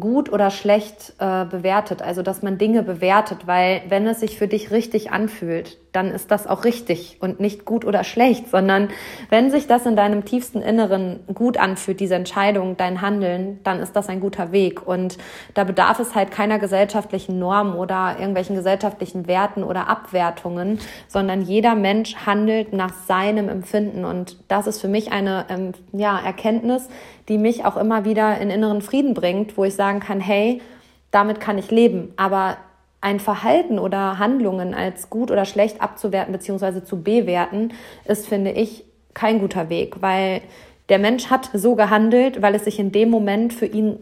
gut 0.00 0.32
oder 0.32 0.50
schlecht 0.50 1.14
äh, 1.20 1.44
bewertet, 1.44 2.02
also 2.02 2.22
dass 2.22 2.42
man 2.42 2.58
Dinge 2.58 2.82
bewertet, 2.82 3.46
weil 3.46 3.82
wenn 3.90 4.04
es 4.08 4.18
sich 4.18 4.36
für 4.36 4.48
dich 4.48 4.72
richtig 4.72 5.12
anfühlt, 5.12 5.78
dann 5.96 6.10
ist 6.10 6.30
das 6.30 6.46
auch 6.46 6.64
richtig 6.64 7.16
und 7.20 7.40
nicht 7.40 7.64
gut 7.64 7.86
oder 7.86 8.04
schlecht, 8.04 8.50
sondern 8.50 8.90
wenn 9.30 9.50
sich 9.50 9.66
das 9.66 9.86
in 9.86 9.96
deinem 9.96 10.26
tiefsten 10.26 10.60
Inneren 10.60 11.20
gut 11.32 11.56
anfühlt, 11.56 12.00
diese 12.00 12.14
Entscheidung, 12.14 12.76
dein 12.76 13.00
Handeln, 13.00 13.60
dann 13.64 13.80
ist 13.80 13.96
das 13.96 14.10
ein 14.10 14.20
guter 14.20 14.52
Weg. 14.52 14.86
Und 14.86 15.16
da 15.54 15.64
bedarf 15.64 15.98
es 15.98 16.14
halt 16.14 16.30
keiner 16.30 16.58
gesellschaftlichen 16.58 17.38
Norm 17.38 17.74
oder 17.74 18.16
irgendwelchen 18.18 18.54
gesellschaftlichen 18.54 19.26
Werten 19.26 19.64
oder 19.64 19.88
Abwertungen, 19.88 20.80
sondern 21.08 21.40
jeder 21.40 21.74
Mensch 21.74 22.14
handelt 22.26 22.74
nach 22.74 22.92
seinem 23.06 23.48
Empfinden. 23.48 24.04
Und 24.04 24.36
das 24.48 24.66
ist 24.66 24.82
für 24.82 24.88
mich 24.88 25.12
eine 25.12 25.46
ähm, 25.48 25.72
ja, 25.92 26.18
Erkenntnis, 26.18 26.90
die 27.30 27.38
mich 27.38 27.64
auch 27.64 27.78
immer 27.78 28.04
wieder 28.04 28.38
in 28.38 28.50
inneren 28.50 28.82
Frieden 28.82 29.14
bringt, 29.14 29.56
wo 29.56 29.64
ich 29.64 29.74
sagen 29.74 30.00
kann, 30.00 30.20
hey, 30.20 30.60
damit 31.10 31.40
kann 31.40 31.56
ich 31.56 31.70
leben. 31.70 32.12
Aber 32.18 32.58
ein 33.00 33.20
Verhalten 33.20 33.78
oder 33.78 34.18
Handlungen 34.18 34.74
als 34.74 35.10
gut 35.10 35.30
oder 35.30 35.44
schlecht 35.44 35.80
abzuwerten 35.80 36.32
bzw. 36.32 36.84
zu 36.84 37.02
bewerten, 37.02 37.72
ist, 38.04 38.26
finde 38.26 38.52
ich, 38.52 38.84
kein 39.14 39.40
guter 39.40 39.68
Weg, 39.68 40.02
weil 40.02 40.42
der 40.88 40.98
Mensch 40.98 41.30
hat 41.30 41.50
so 41.52 41.74
gehandelt, 41.74 42.42
weil 42.42 42.54
es 42.54 42.64
sich 42.64 42.78
in 42.78 42.92
dem 42.92 43.10
Moment 43.10 43.52
für 43.52 43.66
ihn 43.66 44.00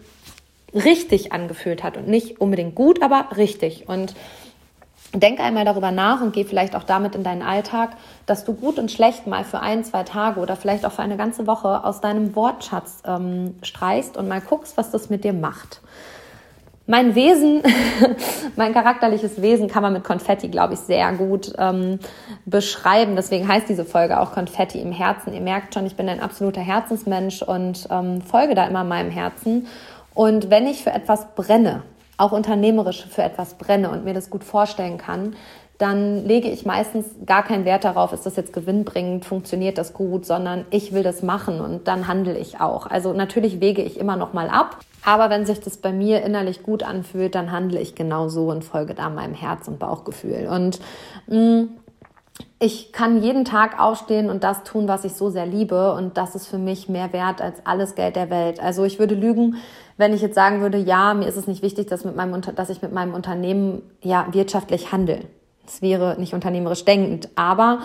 richtig 0.74 1.32
angefühlt 1.32 1.82
hat 1.82 1.96
und 1.96 2.08
nicht 2.08 2.40
unbedingt 2.40 2.74
gut, 2.74 3.02
aber 3.02 3.28
richtig. 3.36 3.88
Und 3.88 4.14
denk 5.20 5.40
einmal 5.40 5.64
darüber 5.64 5.92
nach 5.92 6.20
und 6.20 6.32
geh 6.32 6.44
vielleicht 6.44 6.74
auch 6.74 6.82
damit 6.82 7.14
in 7.14 7.22
deinen 7.22 7.42
Alltag, 7.42 7.96
dass 8.26 8.44
du 8.44 8.54
gut 8.54 8.78
und 8.78 8.90
schlecht 8.90 9.26
mal 9.26 9.44
für 9.44 9.60
ein, 9.60 9.84
zwei 9.84 10.02
Tage 10.02 10.40
oder 10.40 10.56
vielleicht 10.56 10.84
auch 10.84 10.92
für 10.92 11.02
eine 11.02 11.16
ganze 11.16 11.46
Woche 11.46 11.84
aus 11.84 12.00
deinem 12.00 12.34
Wortschatz 12.34 13.02
ähm, 13.06 13.54
streichst 13.62 14.16
und 14.16 14.28
mal 14.28 14.40
guckst, 14.40 14.76
was 14.76 14.90
das 14.90 15.10
mit 15.10 15.24
dir 15.24 15.32
macht. 15.32 15.80
Mein 16.86 17.14
Wesen, 17.14 17.62
mein 18.56 18.74
charakterliches 18.74 19.40
Wesen 19.40 19.68
kann 19.68 19.82
man 19.82 19.94
mit 19.94 20.04
Konfetti, 20.04 20.48
glaube 20.48 20.74
ich, 20.74 20.80
sehr 20.80 21.12
gut 21.12 21.54
ähm, 21.56 21.98
beschreiben. 22.44 23.16
Deswegen 23.16 23.48
heißt 23.48 23.70
diese 23.70 23.86
Folge 23.86 24.20
auch 24.20 24.32
Konfetti 24.32 24.80
im 24.80 24.92
Herzen. 24.92 25.32
Ihr 25.32 25.40
merkt 25.40 25.72
schon, 25.72 25.86
ich 25.86 25.96
bin 25.96 26.10
ein 26.10 26.20
absoluter 26.20 26.60
Herzensmensch 26.60 27.40
und 27.40 27.88
ähm, 27.90 28.20
folge 28.20 28.54
da 28.54 28.66
immer 28.66 28.84
meinem 28.84 29.10
Herzen. 29.10 29.66
Und 30.12 30.50
wenn 30.50 30.66
ich 30.66 30.84
für 30.84 30.92
etwas 30.92 31.34
brenne, 31.34 31.82
auch 32.18 32.32
unternehmerisch 32.32 33.06
für 33.06 33.22
etwas 33.22 33.54
brenne 33.54 33.90
und 33.90 34.04
mir 34.04 34.12
das 34.12 34.28
gut 34.28 34.44
vorstellen 34.44 34.98
kann, 34.98 35.36
dann 35.78 36.24
lege 36.26 36.50
ich 36.50 36.66
meistens 36.66 37.06
gar 37.24 37.44
keinen 37.44 37.64
Wert 37.64 37.84
darauf, 37.84 38.12
ist 38.12 38.26
das 38.26 38.36
jetzt 38.36 38.52
gewinnbringend, 38.52 39.24
funktioniert 39.24 39.78
das 39.78 39.94
gut, 39.94 40.24
sondern 40.26 40.66
ich 40.70 40.92
will 40.92 41.02
das 41.02 41.22
machen 41.22 41.60
und 41.60 41.88
dann 41.88 42.06
handle 42.06 42.38
ich 42.38 42.60
auch. 42.60 42.86
Also 42.86 43.12
natürlich 43.14 43.60
wege 43.60 43.82
ich 43.82 43.98
immer 43.98 44.16
noch 44.16 44.34
mal 44.34 44.48
ab, 44.50 44.78
aber 45.04 45.30
wenn 45.30 45.46
sich 45.46 45.60
das 45.60 45.76
bei 45.76 45.92
mir 45.92 46.22
innerlich 46.22 46.62
gut 46.62 46.82
anfühlt, 46.82 47.34
dann 47.34 47.52
handle 47.52 47.80
ich 47.80 47.94
genau 47.94 48.28
so 48.28 48.50
und 48.50 48.64
folge 48.64 48.94
da 48.94 49.08
meinem 49.10 49.34
Herz 49.34 49.68
und 49.68 49.78
Bauchgefühl. 49.78 50.48
Und 50.50 50.80
mh, 51.26 51.38
mm, 51.38 51.68
ich 52.58 52.92
kann 52.92 53.22
jeden 53.22 53.44
Tag 53.44 53.78
aufstehen 53.78 54.30
und 54.30 54.42
das 54.42 54.64
tun, 54.64 54.88
was 54.88 55.04
ich 55.04 55.12
so 55.12 55.30
sehr 55.30 55.46
liebe. 55.46 55.92
Und 55.92 56.16
das 56.16 56.34
ist 56.34 56.46
für 56.46 56.58
mich 56.58 56.88
mehr 56.88 57.12
wert 57.12 57.40
als 57.40 57.64
alles 57.64 57.94
Geld 57.94 58.16
der 58.16 58.30
Welt. 58.30 58.60
Also 58.60 58.84
ich 58.84 58.98
würde 58.98 59.14
lügen, 59.14 59.56
wenn 59.96 60.12
ich 60.12 60.22
jetzt 60.22 60.34
sagen 60.34 60.60
würde, 60.60 60.78
ja, 60.78 61.14
mir 61.14 61.28
ist 61.28 61.36
es 61.36 61.46
nicht 61.46 61.62
wichtig, 61.62 61.86
dass, 61.86 62.04
mit 62.04 62.16
meinem, 62.16 62.40
dass 62.40 62.70
ich 62.70 62.82
mit 62.82 62.92
meinem 62.92 63.14
Unternehmen 63.14 63.82
ja 64.02 64.26
wirtschaftlich 64.32 64.90
handle. 64.90 65.20
Das 65.64 65.82
wäre 65.82 66.16
nicht 66.18 66.34
unternehmerisch 66.34 66.84
denkend. 66.84 67.28
Aber 67.36 67.80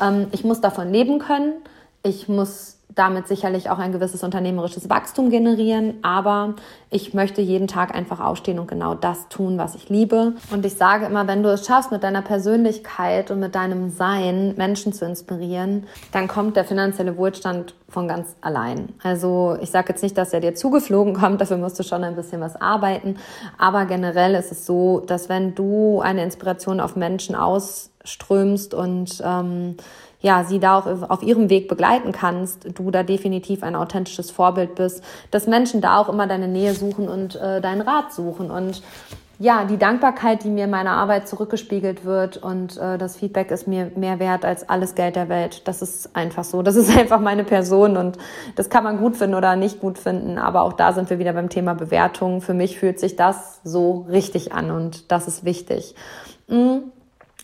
ähm, 0.00 0.26
ich 0.32 0.44
muss 0.44 0.60
davon 0.60 0.90
leben 0.90 1.18
können. 1.18 1.54
Ich 2.02 2.28
muss 2.28 2.71
damit 2.94 3.28
sicherlich 3.28 3.70
auch 3.70 3.78
ein 3.78 3.92
gewisses 3.92 4.22
unternehmerisches 4.22 4.90
Wachstum 4.90 5.30
generieren, 5.30 5.94
aber 6.02 6.54
ich 6.90 7.14
möchte 7.14 7.40
jeden 7.40 7.68
Tag 7.68 7.94
einfach 7.94 8.20
aufstehen 8.20 8.58
und 8.58 8.68
genau 8.68 8.94
das 8.94 9.28
tun, 9.28 9.58
was 9.58 9.74
ich 9.74 9.88
liebe. 9.88 10.34
Und 10.50 10.66
ich 10.66 10.74
sage 10.74 11.06
immer, 11.06 11.26
wenn 11.26 11.42
du 11.42 11.50
es 11.50 11.66
schaffst, 11.66 11.90
mit 11.90 12.02
deiner 12.02 12.22
Persönlichkeit 12.22 13.30
und 13.30 13.40
mit 13.40 13.54
deinem 13.54 13.90
Sein 13.90 14.54
Menschen 14.56 14.92
zu 14.92 15.04
inspirieren, 15.04 15.86
dann 16.12 16.28
kommt 16.28 16.56
der 16.56 16.64
finanzielle 16.64 17.16
Wohlstand 17.16 17.74
von 17.88 18.08
ganz 18.08 18.36
allein. 18.40 18.88
Also 19.02 19.56
ich 19.60 19.70
sage 19.70 19.90
jetzt 19.90 20.02
nicht, 20.02 20.16
dass 20.16 20.32
er 20.32 20.40
dir 20.40 20.54
zugeflogen 20.54 21.14
kommt, 21.14 21.40
dafür 21.40 21.58
musst 21.58 21.78
du 21.78 21.82
schon 21.82 22.04
ein 22.04 22.16
bisschen 22.16 22.40
was 22.40 22.60
arbeiten, 22.60 23.16
aber 23.58 23.84
generell 23.86 24.34
ist 24.34 24.52
es 24.52 24.66
so, 24.66 25.00
dass 25.00 25.28
wenn 25.28 25.54
du 25.54 26.00
eine 26.00 26.22
Inspiration 26.22 26.80
auf 26.80 26.96
Menschen 26.96 27.34
ausströmst 27.34 28.74
und 28.74 29.22
ähm, 29.24 29.76
ja, 30.22 30.44
sie 30.44 30.60
da 30.60 30.78
auch 30.78 31.10
auf 31.10 31.22
ihrem 31.22 31.50
Weg 31.50 31.68
begleiten 31.68 32.12
kannst, 32.12 32.78
du 32.78 32.90
da 32.90 33.02
definitiv 33.02 33.62
ein 33.62 33.76
authentisches 33.76 34.30
Vorbild 34.30 34.76
bist, 34.76 35.04
dass 35.30 35.46
Menschen 35.46 35.80
da 35.80 35.98
auch 35.98 36.08
immer 36.08 36.26
deine 36.26 36.48
Nähe 36.48 36.74
suchen 36.74 37.08
und 37.08 37.36
äh, 37.36 37.60
deinen 37.60 37.82
Rat 37.82 38.12
suchen 38.12 38.50
und 38.50 38.82
ja, 39.38 39.64
die 39.64 39.76
Dankbarkeit, 39.76 40.44
die 40.44 40.50
mir 40.50 40.64
in 40.64 40.70
meiner 40.70 40.92
Arbeit 40.92 41.26
zurückgespiegelt 41.26 42.04
wird 42.04 42.36
und 42.36 42.76
äh, 42.78 42.96
das 42.96 43.16
Feedback 43.16 43.50
ist 43.50 43.66
mir 43.66 43.90
mehr 43.96 44.20
wert 44.20 44.44
als 44.44 44.68
alles 44.68 44.94
Geld 44.94 45.16
der 45.16 45.28
Welt. 45.28 45.66
Das 45.66 45.82
ist 45.82 46.14
einfach 46.14 46.44
so. 46.44 46.62
Das 46.62 46.76
ist 46.76 46.96
einfach 46.96 47.18
meine 47.18 47.42
Person 47.42 47.96
und 47.96 48.18
das 48.54 48.70
kann 48.70 48.84
man 48.84 48.98
gut 48.98 49.16
finden 49.16 49.34
oder 49.34 49.56
nicht 49.56 49.80
gut 49.80 49.98
finden. 49.98 50.38
Aber 50.38 50.62
auch 50.62 50.74
da 50.74 50.92
sind 50.92 51.10
wir 51.10 51.18
wieder 51.18 51.32
beim 51.32 51.48
Thema 51.48 51.74
Bewertung. 51.74 52.40
Für 52.40 52.54
mich 52.54 52.78
fühlt 52.78 53.00
sich 53.00 53.16
das 53.16 53.60
so 53.64 54.06
richtig 54.08 54.52
an 54.52 54.70
und 54.70 55.10
das 55.10 55.26
ist 55.26 55.44
wichtig. 55.44 55.96
Mhm. 56.46 56.92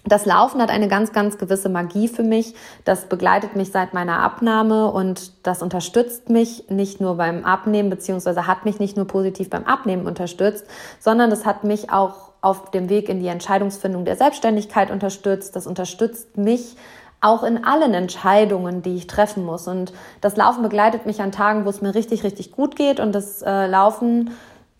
Das 0.04 0.24
Laufen 0.26 0.62
hat 0.62 0.70
eine 0.70 0.88
ganz, 0.88 1.12
ganz 1.12 1.38
gewisse 1.38 1.68
Magie 1.68 2.08
für 2.08 2.22
mich. 2.22 2.54
Das 2.84 3.06
begleitet 3.06 3.56
mich 3.56 3.72
seit 3.72 3.94
meiner 3.94 4.20
Abnahme 4.20 4.90
und 4.90 5.32
das 5.46 5.62
unterstützt 5.62 6.30
mich 6.30 6.70
nicht 6.70 7.00
nur 7.00 7.16
beim 7.16 7.44
Abnehmen, 7.44 7.90
beziehungsweise 7.90 8.46
hat 8.46 8.64
mich 8.64 8.78
nicht 8.78 8.96
nur 8.96 9.06
positiv 9.06 9.50
beim 9.50 9.64
Abnehmen 9.64 10.06
unterstützt, 10.06 10.66
sondern 11.00 11.30
das 11.30 11.44
hat 11.44 11.64
mich 11.64 11.90
auch 11.90 12.28
auf 12.40 12.70
dem 12.70 12.88
Weg 12.88 13.08
in 13.08 13.20
die 13.20 13.26
Entscheidungsfindung 13.26 14.04
der 14.04 14.16
Selbstständigkeit 14.16 14.90
unterstützt. 14.90 15.56
Das 15.56 15.66
unterstützt 15.66 16.38
mich 16.38 16.76
auch 17.20 17.42
in 17.42 17.64
allen 17.64 17.94
Entscheidungen, 17.94 18.82
die 18.82 18.94
ich 18.94 19.08
treffen 19.08 19.44
muss. 19.44 19.66
Und 19.66 19.92
das 20.20 20.36
Laufen 20.36 20.62
begleitet 20.62 21.04
mich 21.04 21.20
an 21.20 21.32
Tagen, 21.32 21.64
wo 21.64 21.70
es 21.70 21.82
mir 21.82 21.94
richtig, 21.94 22.22
richtig 22.22 22.52
gut 22.52 22.76
geht. 22.76 23.00
Und 23.00 23.12
das 23.12 23.42
äh, 23.42 23.66
Laufen 23.66 24.30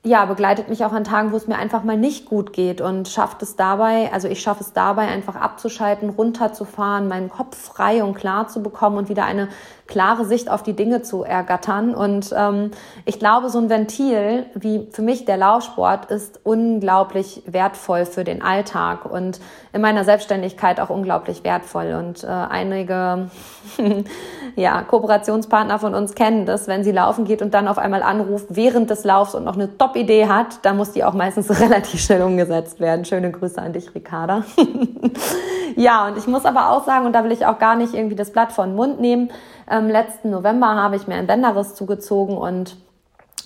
ja, 0.05 0.25
begleitet 0.27 0.69
mich 0.69 0.85
auch 0.85 0.93
an 0.93 1.05
Tagen, 1.05 1.33
wo 1.33 1.37
es 1.37 1.49
mir 1.49 1.57
einfach 1.57 1.83
mal 1.83 1.97
nicht 1.97 2.27
gut 2.27 2.53
geht 2.53 2.81
und 2.81 3.09
schafft 3.09 3.43
es 3.43 3.57
dabei, 3.57 4.13
also 4.13 4.29
ich 4.29 4.41
schaffe 4.41 4.63
es 4.63 4.73
dabei, 4.73 5.09
einfach 5.09 5.35
abzuschalten, 5.35 6.11
runterzufahren, 6.11 7.09
meinen 7.09 7.29
Kopf 7.29 7.57
frei 7.57 8.05
und 8.05 8.15
klar 8.15 8.49
zu 8.49 8.63
bekommen 8.63 8.97
und 8.97 9.09
wieder 9.09 9.25
eine 9.25 9.49
klare 9.89 10.27
Sicht 10.27 10.51
auf 10.51 10.63
die 10.63 10.75
Dinge 10.75 11.03
zu 11.03 11.25
ergattern. 11.25 11.95
Und 11.95 12.33
ähm, 12.37 12.71
ich 13.07 13.19
glaube, 13.19 13.49
so 13.49 13.59
ein 13.59 13.71
Ventil 13.71 14.47
wie 14.55 14.87
für 14.93 15.03
mich 15.03 15.25
der 15.25 15.39
Laufsport 15.39 16.11
ist 16.11 16.41
unglaublich 16.45 17.43
wertvoll 17.47 18.05
für 18.05 18.23
den 18.23 18.43
Alltag 18.43 19.07
und 19.07 19.41
in 19.73 19.81
meiner 19.81 20.05
Selbstständigkeit 20.05 20.79
auch 20.79 20.91
unglaublich 20.91 21.43
wertvoll. 21.43 21.95
Und 21.99 22.23
äh, 22.23 22.27
einige 22.27 23.31
ja, 24.57 24.83
Kooperationspartner 24.83 25.79
von 25.79 25.95
uns 25.95 26.15
kennen 26.15 26.45
das, 26.45 26.69
wenn 26.69 26.85
sie 26.85 26.93
laufen 26.93 27.25
geht 27.25 27.41
und 27.41 27.55
dann 27.55 27.67
auf 27.67 27.79
einmal 27.79 28.03
anruft 28.03 28.47
während 28.51 28.91
des 28.91 29.05
Laufs 29.05 29.35
und 29.35 29.45
noch 29.45 29.55
eine 29.55 29.77
Top-Idee 29.79 30.29
hat, 30.29 30.65
dann 30.67 30.77
muss 30.77 30.93
die 30.93 31.03
auch 31.03 31.15
meistens 31.15 31.61
relativ 31.61 32.01
schnell 32.01 32.23
umgesetzt 32.23 32.79
werden. 32.79 33.07
Schöne 33.07 33.31
Grüße 33.31 33.61
an 33.61 33.73
dich, 33.73 33.95
Ricarda. 33.95 34.45
ja, 35.77 36.09
und 36.09 36.19
ich 36.19 36.27
muss 36.27 36.45
aber 36.45 36.71
auch 36.71 36.85
sagen, 36.85 37.07
und 37.07 37.15
da 37.15 37.25
will 37.25 37.33
ich 37.33 37.47
auch 37.47 37.59
gar 37.59 37.77
nicht 37.77 37.95
irgendwie 37.95 38.17
das 38.17 38.33
Blatt 38.33 38.53
vor 38.53 38.67
den 38.67 38.77
Mund 38.77 39.01
nehmen, 39.01 39.31
ähm, 39.71 39.89
letzten 39.89 40.31
November 40.31 40.75
habe 40.75 40.97
ich 40.97 41.07
mir 41.07 41.15
einen 41.15 41.27
Bänderriss 41.27 41.75
zugezogen 41.75 42.37
und 42.37 42.77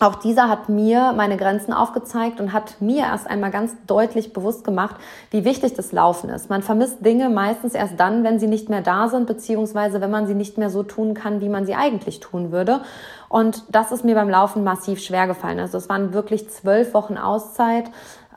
auch 0.02 0.16
dieser 0.16 0.48
hat 0.48 0.68
mir 0.68 1.12
meine 1.16 1.36
Grenzen 1.36 1.72
aufgezeigt 1.72 2.40
und 2.40 2.52
hat 2.52 2.80
mir 2.80 3.04
erst 3.04 3.28
einmal 3.28 3.52
ganz 3.52 3.76
deutlich 3.86 4.32
bewusst 4.32 4.64
gemacht, 4.64 4.96
wie 5.30 5.44
wichtig 5.44 5.74
das 5.74 5.92
Laufen 5.92 6.28
ist. 6.28 6.50
Man 6.50 6.62
vermisst 6.62 7.04
Dinge 7.04 7.28
meistens 7.28 7.74
erst 7.74 8.00
dann, 8.00 8.24
wenn 8.24 8.40
sie 8.40 8.48
nicht 8.48 8.68
mehr 8.68 8.80
da 8.80 9.08
sind, 9.08 9.26
beziehungsweise 9.26 10.00
wenn 10.00 10.10
man 10.10 10.26
sie 10.26 10.34
nicht 10.34 10.58
mehr 10.58 10.70
so 10.70 10.82
tun 10.82 11.14
kann, 11.14 11.40
wie 11.40 11.48
man 11.48 11.66
sie 11.66 11.76
eigentlich 11.76 12.18
tun 12.18 12.50
würde. 12.50 12.80
Und 13.28 13.62
das 13.68 13.92
ist 13.92 14.04
mir 14.04 14.16
beim 14.16 14.28
Laufen 14.28 14.64
massiv 14.64 15.00
schwer 15.00 15.28
gefallen. 15.28 15.60
Also 15.60 15.78
es 15.78 15.88
waren 15.88 16.12
wirklich 16.12 16.50
zwölf 16.50 16.94
Wochen 16.94 17.16
Auszeit. 17.16 17.84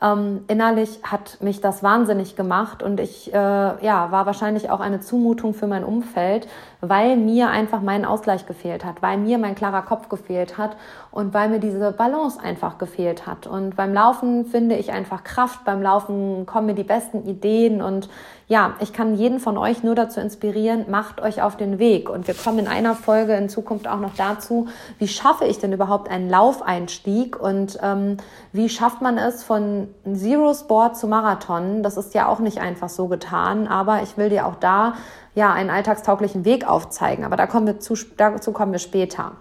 Ähm, 0.00 0.44
innerlich 0.46 1.00
hat 1.02 1.38
mich 1.40 1.60
das 1.60 1.82
wahnsinnig 1.82 2.36
gemacht 2.36 2.82
und 2.82 3.00
ich 3.00 3.32
äh, 3.32 3.36
ja, 3.36 4.10
war 4.10 4.26
wahrscheinlich 4.26 4.68
auch 4.68 4.80
eine 4.80 5.00
Zumutung 5.00 5.54
für 5.54 5.66
mein 5.66 5.84
Umfeld, 5.84 6.46
weil 6.88 7.16
mir 7.16 7.48
einfach 7.48 7.80
mein 7.80 8.04
Ausgleich 8.04 8.46
gefehlt 8.46 8.84
hat, 8.84 9.02
weil 9.02 9.18
mir 9.18 9.38
mein 9.38 9.54
klarer 9.54 9.82
Kopf 9.82 10.08
gefehlt 10.08 10.58
hat 10.58 10.76
und 11.10 11.34
weil 11.34 11.48
mir 11.48 11.60
diese 11.60 11.92
Balance 11.92 12.40
einfach 12.40 12.78
gefehlt 12.78 13.26
hat. 13.26 13.46
Und 13.46 13.76
beim 13.76 13.94
Laufen 13.94 14.46
finde 14.46 14.76
ich 14.76 14.92
einfach 14.92 15.24
Kraft, 15.24 15.64
beim 15.64 15.82
Laufen 15.82 16.46
kommen 16.46 16.66
mir 16.66 16.74
die 16.74 16.84
besten 16.84 17.24
Ideen 17.26 17.82
und 17.82 18.08
ja, 18.48 18.74
ich 18.78 18.92
kann 18.92 19.16
jeden 19.16 19.40
von 19.40 19.58
euch 19.58 19.82
nur 19.82 19.96
dazu 19.96 20.20
inspirieren, 20.20 20.86
macht 20.88 21.20
euch 21.20 21.42
auf 21.42 21.56
den 21.56 21.80
Weg. 21.80 22.08
Und 22.08 22.28
wir 22.28 22.34
kommen 22.34 22.60
in 22.60 22.68
einer 22.68 22.94
Folge 22.94 23.34
in 23.34 23.48
Zukunft 23.48 23.88
auch 23.88 23.98
noch 23.98 24.14
dazu, 24.14 24.68
wie 24.98 25.08
schaffe 25.08 25.46
ich 25.46 25.58
denn 25.58 25.72
überhaupt 25.72 26.08
einen 26.08 26.30
Laufeinstieg 26.30 27.40
und 27.40 27.78
ähm, 27.82 28.18
wie 28.52 28.68
schafft 28.68 29.02
man 29.02 29.18
es 29.18 29.42
von 29.42 29.88
Zero 30.14 30.54
Sport 30.54 30.96
zu 30.96 31.08
Marathon? 31.08 31.82
Das 31.82 31.96
ist 31.96 32.14
ja 32.14 32.28
auch 32.28 32.38
nicht 32.38 32.58
einfach 32.60 32.88
so 32.88 33.08
getan, 33.08 33.66
aber 33.66 34.02
ich 34.04 34.16
will 34.16 34.28
dir 34.28 34.46
auch 34.46 34.56
da 34.56 34.94
ja 35.36 35.52
einen 35.52 35.70
alltagstauglichen 35.70 36.44
Weg 36.44 36.68
aufzeigen. 36.68 37.24
Aber 37.24 37.36
da 37.36 37.46
kommen 37.46 37.66
wir 37.68 37.78
zu, 37.78 37.94
dazu 38.16 38.50
kommen 38.50 38.72
wir 38.72 38.80
später. 38.80 39.32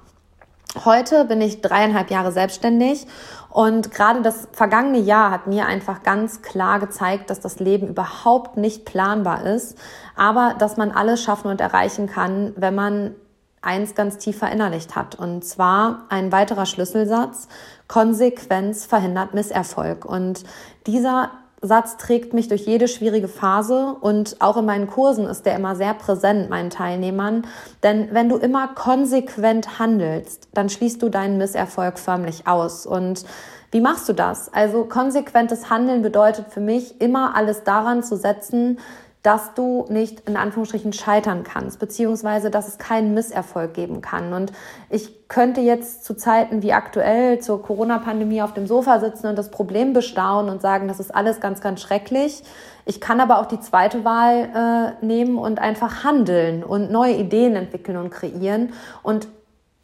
Heute 0.83 1.23
bin 1.23 1.39
ich 1.39 1.61
dreieinhalb 1.61 2.11
Jahre 2.11 2.33
selbstständig 2.33 3.07
und 3.49 3.91
gerade 3.91 4.21
das 4.21 4.49
vergangene 4.51 4.99
Jahr 4.99 5.31
hat 5.31 5.47
mir 5.47 5.67
einfach 5.67 6.03
ganz 6.03 6.41
klar 6.41 6.81
gezeigt, 6.81 7.29
dass 7.29 7.39
das 7.39 7.59
Leben 7.59 7.87
überhaupt 7.87 8.57
nicht 8.57 8.83
planbar 8.83 9.45
ist, 9.45 9.77
aber 10.17 10.53
dass 10.59 10.75
man 10.75 10.91
alles 10.91 11.23
schaffen 11.23 11.49
und 11.49 11.61
erreichen 11.61 12.07
kann, 12.07 12.51
wenn 12.57 12.75
man 12.75 13.15
eins 13.61 13.95
ganz 13.95 14.17
tief 14.17 14.37
verinnerlicht 14.37 14.97
hat. 14.97 15.15
Und 15.15 15.45
zwar 15.45 16.03
ein 16.09 16.33
weiterer 16.33 16.65
Schlüsselsatz, 16.65 17.47
Konsequenz 17.87 18.85
verhindert 18.85 19.33
Misserfolg. 19.33 20.03
Und 20.03 20.43
dieser 20.87 21.31
Satz 21.65 21.97
trägt 21.97 22.33
mich 22.33 22.47
durch 22.47 22.65
jede 22.65 22.87
schwierige 22.87 23.27
Phase 23.27 23.95
und 23.99 24.37
auch 24.39 24.57
in 24.57 24.65
meinen 24.65 24.87
Kursen 24.87 25.25
ist 25.25 25.45
der 25.45 25.55
immer 25.55 25.75
sehr 25.75 25.93
präsent, 25.93 26.49
meinen 26.49 26.69
Teilnehmern. 26.69 27.45
Denn 27.83 28.09
wenn 28.11 28.29
du 28.29 28.37
immer 28.37 28.69
konsequent 28.69 29.79
handelst, 29.79 30.47
dann 30.53 30.69
schließt 30.69 31.01
du 31.01 31.09
deinen 31.09 31.37
Misserfolg 31.37 31.99
förmlich 31.99 32.47
aus. 32.47 32.85
Und 32.85 33.25
wie 33.71 33.81
machst 33.81 34.07
du 34.07 34.13
das? 34.13 34.53
Also 34.53 34.85
konsequentes 34.85 35.69
Handeln 35.69 36.01
bedeutet 36.01 36.47
für 36.49 36.61
mich 36.61 37.01
immer 37.01 37.35
alles 37.35 37.63
daran 37.63 38.03
zu 38.03 38.15
setzen, 38.15 38.79
dass 39.25 39.55
du 39.55 39.85
nicht 39.89 40.19
in 40.29 40.37
Anführungsstrichen 40.37 40.93
scheitern 40.93 41.43
kannst, 41.43 41.79
beziehungsweise 41.79 42.51
dass 42.51 42.67
es 42.67 42.77
keinen 42.77 43.15
Misserfolg 43.15 43.73
geben 43.73 44.01
kann. 44.01 44.33
Und 44.33 44.53
ich 44.91 45.27
könnte 45.27 45.61
jetzt 45.61 46.05
zu 46.05 46.15
Zeiten 46.15 46.61
wie 46.61 46.73
aktuell 46.73 47.39
zur 47.39 47.63
Corona-Pandemie 47.63 48.43
auf 48.43 48.53
dem 48.53 48.67
Sofa 48.67 48.99
sitzen 48.99 49.25
und 49.25 49.35
das 49.35 49.49
Problem 49.49 49.93
bestaunen 49.93 50.51
und 50.51 50.61
sagen, 50.61 50.87
das 50.87 50.99
ist 50.99 51.13
alles 51.13 51.39
ganz, 51.39 51.59
ganz 51.59 51.81
schrecklich. 51.81 52.43
Ich 52.85 53.01
kann 53.01 53.19
aber 53.19 53.39
auch 53.39 53.47
die 53.47 53.59
zweite 53.59 54.05
Wahl 54.05 54.95
äh, 55.01 55.05
nehmen 55.05 55.39
und 55.39 55.57
einfach 55.57 56.03
handeln 56.03 56.63
und 56.63 56.91
neue 56.91 57.15
Ideen 57.15 57.55
entwickeln 57.55 57.97
und 57.97 58.11
kreieren. 58.11 58.73
Und 59.01 59.27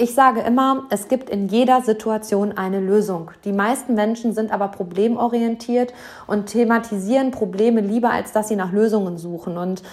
ich 0.01 0.15
sage 0.15 0.41
immer, 0.41 0.85
es 0.89 1.07
gibt 1.07 1.29
in 1.29 1.47
jeder 1.47 1.81
Situation 1.81 2.57
eine 2.57 2.79
Lösung. 2.79 3.29
Die 3.45 3.53
meisten 3.53 3.93
Menschen 3.93 4.33
sind 4.33 4.51
aber 4.51 4.69
problemorientiert 4.69 5.93
und 6.25 6.47
thematisieren 6.47 7.29
Probleme 7.29 7.81
lieber, 7.81 8.09
als 8.09 8.31
dass 8.31 8.47
sie 8.47 8.55
nach 8.55 8.71
Lösungen 8.71 9.19
suchen. 9.19 9.59
Und 9.59 9.83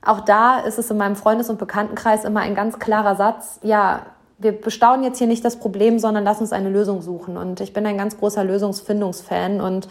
auch 0.00 0.20
da 0.20 0.60
ist 0.60 0.78
es 0.78 0.90
in 0.92 0.96
meinem 0.96 1.16
Freundes- 1.16 1.50
und 1.50 1.58
Bekanntenkreis 1.58 2.24
immer 2.24 2.40
ein 2.40 2.54
ganz 2.54 2.78
klarer 2.78 3.16
Satz, 3.16 3.58
ja, 3.64 4.02
wir 4.40 4.52
bestaunen 4.52 5.02
jetzt 5.02 5.18
hier 5.18 5.26
nicht 5.26 5.44
das 5.44 5.56
Problem, 5.56 5.98
sondern 5.98 6.22
lass 6.22 6.40
uns 6.40 6.52
eine 6.52 6.70
Lösung 6.70 7.02
suchen. 7.02 7.36
Und 7.36 7.60
ich 7.60 7.72
bin 7.72 7.84
ein 7.84 7.98
ganz 7.98 8.16
großer 8.16 8.44
Lösungsfindungsfan 8.44 9.60
und 9.60 9.88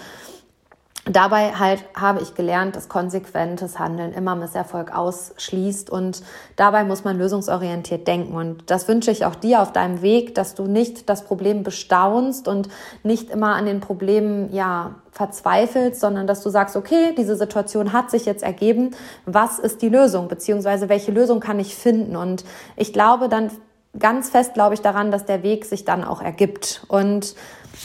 Dabei 1.10 1.54
halt 1.54 1.84
habe 1.96 2.22
ich 2.22 2.36
gelernt, 2.36 2.76
dass 2.76 2.90
konsequentes 2.90 3.80
Handeln 3.80 4.12
immer 4.14 4.36
Misserfolg 4.36 4.94
ausschließt 4.94 5.90
und 5.90 6.22
dabei 6.58 6.84
muss 6.84 7.04
man 7.04 7.18
lösungsorientiert 7.18 8.08
denken. 8.08 8.36
Und 8.36 8.70
das 8.70 8.88
wünsche 8.88 9.12
ich 9.12 9.26
auch 9.26 9.36
dir 9.36 9.62
auf 9.62 9.72
deinem 9.72 10.02
Weg, 10.02 10.36
dass 10.36 10.54
du 10.54 10.66
nicht 10.66 11.10
das 11.10 11.24
Problem 11.24 11.64
bestaunst 11.64 12.48
und 12.48 12.68
nicht 13.04 13.30
immer 13.30 13.56
an 13.56 13.66
den 13.66 13.80
Problemen 13.80 14.54
ja 14.54 14.96
verzweifelst, 15.12 16.02
sondern 16.02 16.28
dass 16.28 16.44
du 16.44 16.50
sagst, 16.50 16.76
okay, 16.76 17.14
diese 17.18 17.36
Situation 17.38 17.94
hat 17.94 18.12
sich 18.12 18.26
jetzt 18.26 18.44
ergeben, 18.44 18.92
was 19.26 19.60
ist 19.60 19.82
die 19.82 19.90
Lösung? 19.90 20.28
Beziehungsweise 20.28 20.90
welche 20.90 21.12
Lösung 21.12 21.40
kann 21.40 21.60
ich 21.60 21.76
finden? 21.76 22.16
Und 22.16 22.44
ich 22.76 22.92
glaube 22.92 23.30
dann 23.30 23.50
ganz 23.98 24.30
fest 24.30 24.54
glaube 24.54 24.76
ich 24.76 24.82
daran, 24.82 25.12
dass 25.12 25.26
der 25.26 25.42
Weg 25.42 25.66
sich 25.66 25.86
dann 25.86 26.04
auch 26.04 26.22
ergibt. 26.22 26.84
Und 26.88 27.36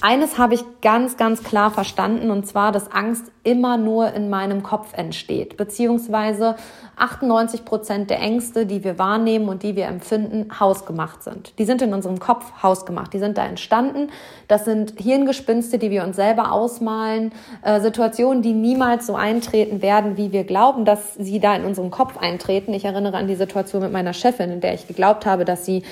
eines 0.00 0.38
habe 0.38 0.54
ich 0.54 0.64
ganz, 0.80 1.16
ganz 1.16 1.42
klar 1.42 1.70
verstanden, 1.70 2.30
und 2.30 2.46
zwar, 2.46 2.72
dass 2.72 2.90
Angst 2.90 3.26
immer 3.44 3.76
nur 3.76 4.12
in 4.12 4.30
meinem 4.30 4.62
Kopf 4.62 4.92
entsteht, 4.96 5.56
beziehungsweise 5.56 6.56
98 6.96 7.64
Prozent 7.64 8.10
der 8.10 8.20
Ängste, 8.20 8.64
die 8.66 8.84
wir 8.84 8.98
wahrnehmen 8.98 9.48
und 9.48 9.62
die 9.62 9.74
wir 9.74 9.86
empfinden, 9.86 10.60
hausgemacht 10.60 11.22
sind. 11.22 11.58
Die 11.58 11.64
sind 11.64 11.82
in 11.82 11.92
unserem 11.92 12.20
Kopf 12.20 12.62
hausgemacht, 12.62 13.12
die 13.12 13.18
sind 13.18 13.36
da 13.36 13.44
entstanden. 13.44 14.10
Das 14.46 14.64
sind 14.64 14.94
Hirngespinste, 14.98 15.78
die 15.78 15.90
wir 15.90 16.04
uns 16.04 16.16
selber 16.16 16.52
ausmalen, 16.52 17.32
äh, 17.62 17.80
Situationen, 17.80 18.42
die 18.42 18.52
niemals 18.52 19.06
so 19.06 19.16
eintreten 19.16 19.82
werden, 19.82 20.16
wie 20.16 20.32
wir 20.32 20.44
glauben, 20.44 20.84
dass 20.84 21.14
sie 21.14 21.40
da 21.40 21.56
in 21.56 21.64
unserem 21.64 21.90
Kopf 21.90 22.16
eintreten. 22.16 22.72
Ich 22.72 22.84
erinnere 22.84 23.16
an 23.16 23.26
die 23.26 23.34
Situation 23.34 23.82
mit 23.82 23.92
meiner 23.92 24.12
Chefin, 24.12 24.50
in 24.50 24.60
der 24.60 24.74
ich 24.74 24.86
geglaubt 24.86 25.26
habe, 25.26 25.44
dass 25.44 25.66
sie 25.66 25.82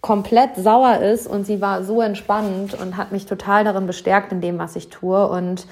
komplett 0.00 0.56
sauer 0.56 0.98
ist 0.98 1.26
und 1.26 1.44
sie 1.44 1.60
war 1.60 1.82
so 1.82 2.00
entspannt 2.00 2.74
und 2.80 2.96
hat 2.96 3.12
mich 3.12 3.26
total 3.26 3.64
darin 3.64 3.86
bestärkt 3.86 4.32
in 4.32 4.40
dem, 4.40 4.58
was 4.58 4.76
ich 4.76 4.90
tue 4.90 5.26
und 5.26 5.66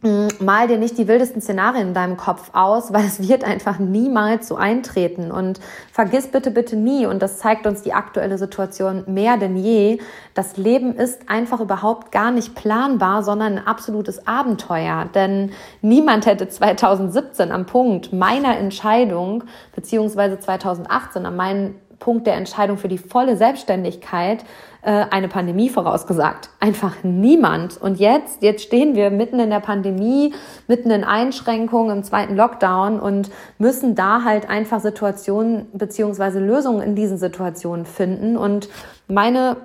mm, 0.00 0.28
mal 0.40 0.66
dir 0.66 0.78
nicht 0.78 0.96
die 0.96 1.08
wildesten 1.08 1.42
Szenarien 1.42 1.88
in 1.88 1.94
deinem 1.94 2.16
Kopf 2.16 2.50
aus, 2.54 2.90
weil 2.90 3.04
es 3.04 3.28
wird 3.28 3.44
einfach 3.44 3.78
niemals 3.78 4.48
so 4.48 4.56
eintreten 4.56 5.30
und 5.30 5.60
vergiss 5.92 6.28
bitte, 6.28 6.50
bitte 6.50 6.74
nie 6.74 7.04
und 7.04 7.20
das 7.20 7.36
zeigt 7.36 7.66
uns 7.66 7.82
die 7.82 7.92
aktuelle 7.92 8.38
Situation 8.38 9.04
mehr 9.06 9.36
denn 9.36 9.56
je. 9.56 9.98
Das 10.32 10.56
Leben 10.56 10.94
ist 10.94 11.28
einfach 11.28 11.60
überhaupt 11.60 12.12
gar 12.12 12.30
nicht 12.30 12.54
planbar, 12.54 13.22
sondern 13.22 13.58
ein 13.58 13.66
absolutes 13.66 14.26
Abenteuer, 14.26 15.04
denn 15.14 15.52
niemand 15.82 16.24
hätte 16.24 16.48
2017 16.48 17.52
am 17.52 17.66
Punkt 17.66 18.10
meiner 18.10 18.56
Entscheidung 18.56 19.44
beziehungsweise 19.74 20.40
2018 20.40 21.26
an 21.26 21.36
meinen 21.36 21.74
Punkt 21.98 22.26
der 22.26 22.34
Entscheidung 22.34 22.78
für 22.78 22.88
die 22.88 22.98
volle 22.98 23.36
Selbstständigkeit 23.36 24.44
äh, 24.82 25.06
eine 25.10 25.28
Pandemie 25.28 25.68
vorausgesagt. 25.68 26.50
Einfach 26.60 26.96
niemand. 27.02 27.80
Und 27.80 27.98
jetzt, 27.98 28.42
jetzt 28.42 28.62
stehen 28.62 28.94
wir 28.94 29.10
mitten 29.10 29.40
in 29.40 29.50
der 29.50 29.60
Pandemie, 29.60 30.32
mitten 30.66 30.90
in 30.90 31.04
Einschränkungen 31.04 31.98
im 31.98 32.04
zweiten 32.04 32.36
Lockdown 32.36 33.00
und 33.00 33.30
müssen 33.58 33.94
da 33.94 34.22
halt 34.24 34.48
einfach 34.48 34.80
Situationen 34.80 35.66
beziehungsweise 35.72 36.38
Lösungen 36.38 36.80
in 36.80 36.94
diesen 36.94 37.18
Situationen 37.18 37.86
finden. 37.86 38.36
Und 38.36 38.68
meine, 39.08 39.56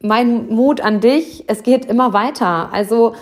mein 0.00 0.48
Mut 0.48 0.80
an 0.80 1.00
dich, 1.00 1.44
es 1.46 1.62
geht 1.62 1.86
immer 1.86 2.12
weiter. 2.12 2.68
Also 2.72 3.14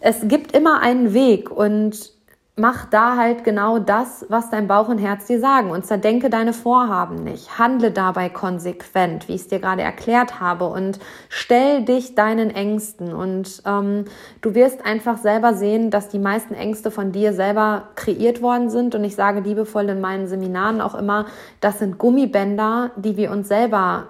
es 0.00 0.28
gibt 0.28 0.52
immer 0.52 0.80
einen 0.80 1.14
Weg 1.14 1.50
und 1.50 2.15
mach 2.58 2.86
da 2.86 3.18
halt 3.18 3.44
genau 3.44 3.78
das, 3.78 4.24
was 4.30 4.48
dein 4.48 4.66
Bauch 4.66 4.88
und 4.88 4.96
Herz 4.96 5.26
dir 5.26 5.38
sagen 5.38 5.70
und 5.70 5.84
zerdenke 5.84 6.30
deine 6.30 6.54
Vorhaben 6.54 7.22
nicht. 7.22 7.58
Handle 7.58 7.90
dabei 7.90 8.30
konsequent, 8.30 9.28
wie 9.28 9.34
ich 9.34 9.42
es 9.42 9.48
dir 9.48 9.58
gerade 9.58 9.82
erklärt 9.82 10.40
habe 10.40 10.64
und 10.64 10.98
stell 11.28 11.84
dich 11.84 12.14
deinen 12.14 12.48
Ängsten 12.50 13.12
und 13.12 13.62
ähm, 13.66 14.06
du 14.40 14.54
wirst 14.54 14.86
einfach 14.86 15.18
selber 15.18 15.52
sehen, 15.52 15.90
dass 15.90 16.08
die 16.08 16.18
meisten 16.18 16.54
Ängste 16.54 16.90
von 16.90 17.12
dir 17.12 17.34
selber 17.34 17.90
kreiert 17.94 18.40
worden 18.40 18.70
sind 18.70 18.94
und 18.94 19.04
ich 19.04 19.16
sage 19.16 19.40
liebevoll 19.40 19.90
in 19.90 20.00
meinen 20.00 20.26
Seminaren 20.26 20.80
auch 20.80 20.94
immer, 20.94 21.26
das 21.60 21.78
sind 21.78 21.98
Gummibänder, 21.98 22.90
die 22.96 23.18
wir 23.18 23.32
uns 23.32 23.48
selber 23.48 24.08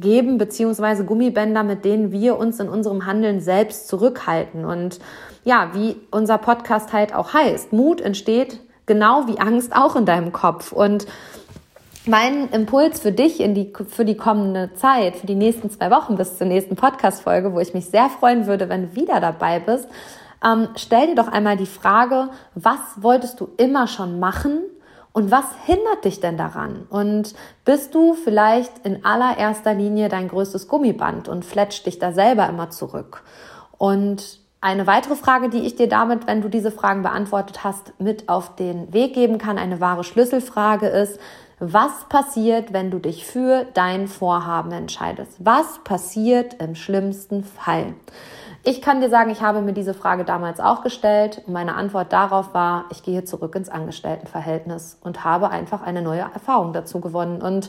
geben, 0.00 0.38
beziehungsweise 0.38 1.04
Gummibänder, 1.04 1.62
mit 1.62 1.84
denen 1.84 2.12
wir 2.12 2.38
uns 2.38 2.60
in 2.60 2.68
unserem 2.68 3.06
Handeln 3.06 3.40
selbst 3.40 3.88
zurückhalten 3.88 4.64
und 4.64 4.98
ja, 5.44 5.70
wie 5.74 5.96
unser 6.10 6.38
Podcast 6.38 6.92
halt 6.92 7.14
auch 7.14 7.34
heißt, 7.34 7.72
Mut 7.72 8.00
entsteht 8.00 8.60
genau 8.86 9.26
wie 9.26 9.38
Angst 9.38 9.74
auch 9.74 9.96
in 9.96 10.06
deinem 10.06 10.32
Kopf. 10.32 10.72
Und 10.72 11.06
mein 12.06 12.50
Impuls 12.50 13.00
für 13.00 13.12
dich 13.12 13.40
in 13.40 13.54
die, 13.54 13.72
für 13.88 14.04
die 14.04 14.16
kommende 14.16 14.72
Zeit, 14.74 15.16
für 15.16 15.26
die 15.26 15.34
nächsten 15.34 15.70
zwei 15.70 15.90
Wochen 15.90 16.16
bis 16.16 16.36
zur 16.38 16.46
nächsten 16.46 16.76
Podcast-Folge, 16.76 17.54
wo 17.54 17.60
ich 17.60 17.74
mich 17.74 17.86
sehr 17.86 18.10
freuen 18.10 18.46
würde, 18.46 18.68
wenn 18.68 18.90
du 18.90 18.96
wieder 18.96 19.20
dabei 19.20 19.58
bist, 19.58 19.88
ähm, 20.44 20.68
stell 20.76 21.08
dir 21.08 21.14
doch 21.14 21.28
einmal 21.28 21.56
die 21.56 21.66
Frage, 21.66 22.28
was 22.54 22.78
wolltest 22.96 23.40
du 23.40 23.48
immer 23.56 23.86
schon 23.86 24.20
machen 24.20 24.60
und 25.14 25.30
was 25.30 25.44
hindert 25.64 26.04
dich 26.04 26.18
denn 26.18 26.36
daran? 26.36 26.86
Und 26.90 27.34
bist 27.64 27.94
du 27.94 28.14
vielleicht 28.14 28.84
in 28.84 29.04
allererster 29.04 29.72
Linie 29.72 30.08
dein 30.08 30.26
größtes 30.26 30.66
Gummiband 30.66 31.28
und 31.28 31.44
fletscht 31.44 31.86
dich 31.86 32.00
da 32.00 32.12
selber 32.12 32.48
immer 32.48 32.70
zurück? 32.70 33.22
Und 33.78 34.40
eine 34.60 34.88
weitere 34.88 35.14
Frage, 35.14 35.50
die 35.50 35.60
ich 35.60 35.76
dir 35.76 35.88
damit, 35.88 36.26
wenn 36.26 36.42
du 36.42 36.48
diese 36.48 36.72
Fragen 36.72 37.02
beantwortet 37.02 37.62
hast, 37.62 37.92
mit 38.00 38.28
auf 38.28 38.56
den 38.56 38.92
Weg 38.92 39.14
geben 39.14 39.38
kann, 39.38 39.56
eine 39.56 39.80
wahre 39.80 40.02
Schlüsselfrage 40.02 40.88
ist, 40.88 41.20
was 41.60 42.08
passiert, 42.08 42.72
wenn 42.72 42.90
du 42.90 42.98
dich 42.98 43.24
für 43.24 43.66
dein 43.72 44.08
Vorhaben 44.08 44.72
entscheidest? 44.72 45.36
Was 45.38 45.78
passiert 45.84 46.54
im 46.54 46.74
schlimmsten 46.74 47.44
Fall? 47.44 47.94
Ich 48.66 48.80
kann 48.80 49.02
dir 49.02 49.10
sagen, 49.10 49.30
ich 49.30 49.42
habe 49.42 49.60
mir 49.60 49.74
diese 49.74 49.92
Frage 49.92 50.24
damals 50.24 50.58
auch 50.58 50.82
gestellt 50.82 51.42
und 51.46 51.52
meine 51.52 51.74
Antwort 51.74 52.14
darauf 52.14 52.54
war, 52.54 52.86
ich 52.90 53.02
gehe 53.02 53.22
zurück 53.22 53.54
ins 53.56 53.68
Angestelltenverhältnis 53.68 54.98
und 55.02 55.22
habe 55.22 55.50
einfach 55.50 55.82
eine 55.82 56.00
neue 56.00 56.22
Erfahrung 56.22 56.72
dazu 56.72 56.98
gewonnen. 57.00 57.42
Und 57.42 57.68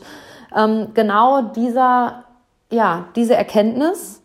ähm, 0.55 0.91
genau 0.93 1.41
dieser, 1.41 2.23
ja, 2.71 3.10
diese 3.17 3.36
Erkenntnis 3.36 4.23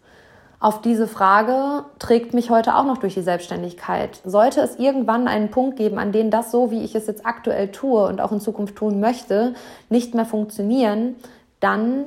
auf 0.61 0.81
diese 0.81 1.09
Frage 1.09 1.87
trägt 1.99 2.35
mich 2.35 2.51
heute 2.51 2.77
auch 2.77 2.85
noch 2.85 2.99
durch 2.99 3.15
die 3.15 3.23
Selbstständigkeit. 3.23 4.21
Sollte 4.25 4.61
es 4.61 4.79
irgendwann 4.79 5.27
einen 5.27 5.51
Punkt 5.51 5.77
geben, 5.77 5.99
an 5.99 6.13
dem 6.13 6.31
das 6.31 6.53
so, 6.53 6.71
wie 6.71 6.85
ich 6.85 6.95
es 6.95 7.09
jetzt 7.09 7.27
aktuell 7.27 7.73
tue 7.73 8.07
und 8.07 8.21
auch 8.21 8.31
in 8.31 8.39
Zukunft 8.41 8.77
tun 8.77 9.01
möchte, 9.01 9.55
nicht 9.89 10.15
mehr 10.15 10.27
funktionieren, 10.27 11.17
dann 11.59 12.05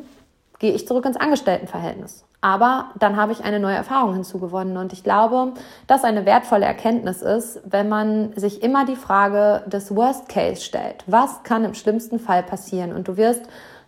gehe 0.60 0.72
ich 0.72 0.88
zurück 0.88 1.06
ins 1.06 1.18
Angestelltenverhältnis. 1.18 2.23
Aber 2.44 2.90
dann 3.00 3.16
habe 3.16 3.32
ich 3.32 3.46
eine 3.46 3.62
neue 3.62 3.78
Erfahrung 3.78 4.16
hinzugewonnen. 4.16 4.76
Und 4.76 4.92
ich 4.92 5.06
glaube, 5.06 5.54
dass 5.88 6.04
eine 6.04 6.26
wertvolle 6.26 6.66
Erkenntnis 6.66 7.22
ist, 7.22 7.62
wenn 7.64 7.88
man 7.88 8.34
sich 8.36 8.62
immer 8.62 8.86
die 8.86 8.98
Frage 8.98 9.64
des 9.68 9.96
Worst 9.96 10.28
Case 10.28 10.62
stellt. 10.62 11.06
Was 11.08 11.44
kann 11.44 11.64
im 11.64 11.74
schlimmsten 11.74 12.20
Fall 12.20 12.44
passieren? 12.44 12.92
Und 12.92 13.08
du 13.08 13.16
wirst 13.16 13.44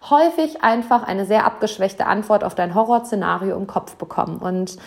häufig 0.10 0.64
einfach 0.64 1.04
eine 1.04 1.26
sehr 1.26 1.46
abgeschwächte 1.46 2.06
Antwort 2.06 2.46
auf 2.46 2.56
dein 2.56 2.76
Horrorszenario 2.76 3.58
im 3.58 3.68
Kopf 3.68 3.98
bekommen. 3.98 4.38
Und 4.38 4.78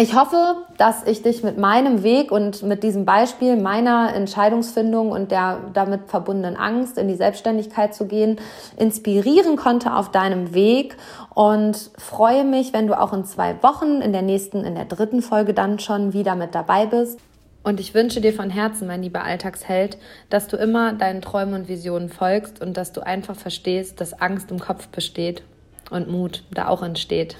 ich 0.00 0.14
hoffe, 0.14 0.56
dass 0.78 1.06
ich 1.06 1.22
dich 1.22 1.42
mit 1.42 1.58
meinem 1.58 2.02
Weg 2.02 2.32
und 2.32 2.62
mit 2.62 2.82
diesem 2.82 3.04
Beispiel 3.04 3.56
meiner 3.56 4.14
Entscheidungsfindung 4.14 5.12
und 5.12 5.30
der 5.30 5.58
damit 5.74 6.08
verbundenen 6.08 6.56
Angst, 6.56 6.96
in 6.96 7.06
die 7.06 7.16
Selbstständigkeit 7.16 7.94
zu 7.94 8.06
gehen, 8.06 8.40
inspirieren 8.78 9.56
konnte 9.56 9.94
auf 9.94 10.10
deinem 10.10 10.54
Weg 10.54 10.96
und 11.34 11.90
freue 11.98 12.44
mich, 12.44 12.72
wenn 12.72 12.86
du 12.86 12.98
auch 12.98 13.12
in 13.12 13.26
zwei 13.26 13.62
Wochen 13.62 14.00
in 14.00 14.12
der 14.12 14.22
nächsten, 14.22 14.64
in 14.64 14.74
der 14.74 14.86
dritten 14.86 15.20
Folge 15.20 15.52
dann 15.52 15.78
schon 15.78 16.14
wieder 16.14 16.34
mit 16.34 16.54
dabei 16.54 16.86
bist. 16.86 17.20
Und 17.62 17.78
ich 17.78 17.92
wünsche 17.92 18.22
dir 18.22 18.32
von 18.32 18.48
Herzen, 18.48 18.86
mein 18.86 19.02
lieber 19.02 19.22
Alltagsheld, 19.22 19.98
dass 20.30 20.48
du 20.48 20.56
immer 20.56 20.94
deinen 20.94 21.20
Träumen 21.20 21.52
und 21.52 21.68
Visionen 21.68 22.08
folgst 22.08 22.62
und 22.62 22.78
dass 22.78 22.92
du 22.92 23.02
einfach 23.02 23.36
verstehst, 23.36 24.00
dass 24.00 24.18
Angst 24.18 24.50
im 24.50 24.60
Kopf 24.60 24.88
besteht 24.88 25.42
und 25.90 26.08
Mut 26.08 26.44
da 26.50 26.68
auch 26.68 26.82
entsteht. 26.82 27.36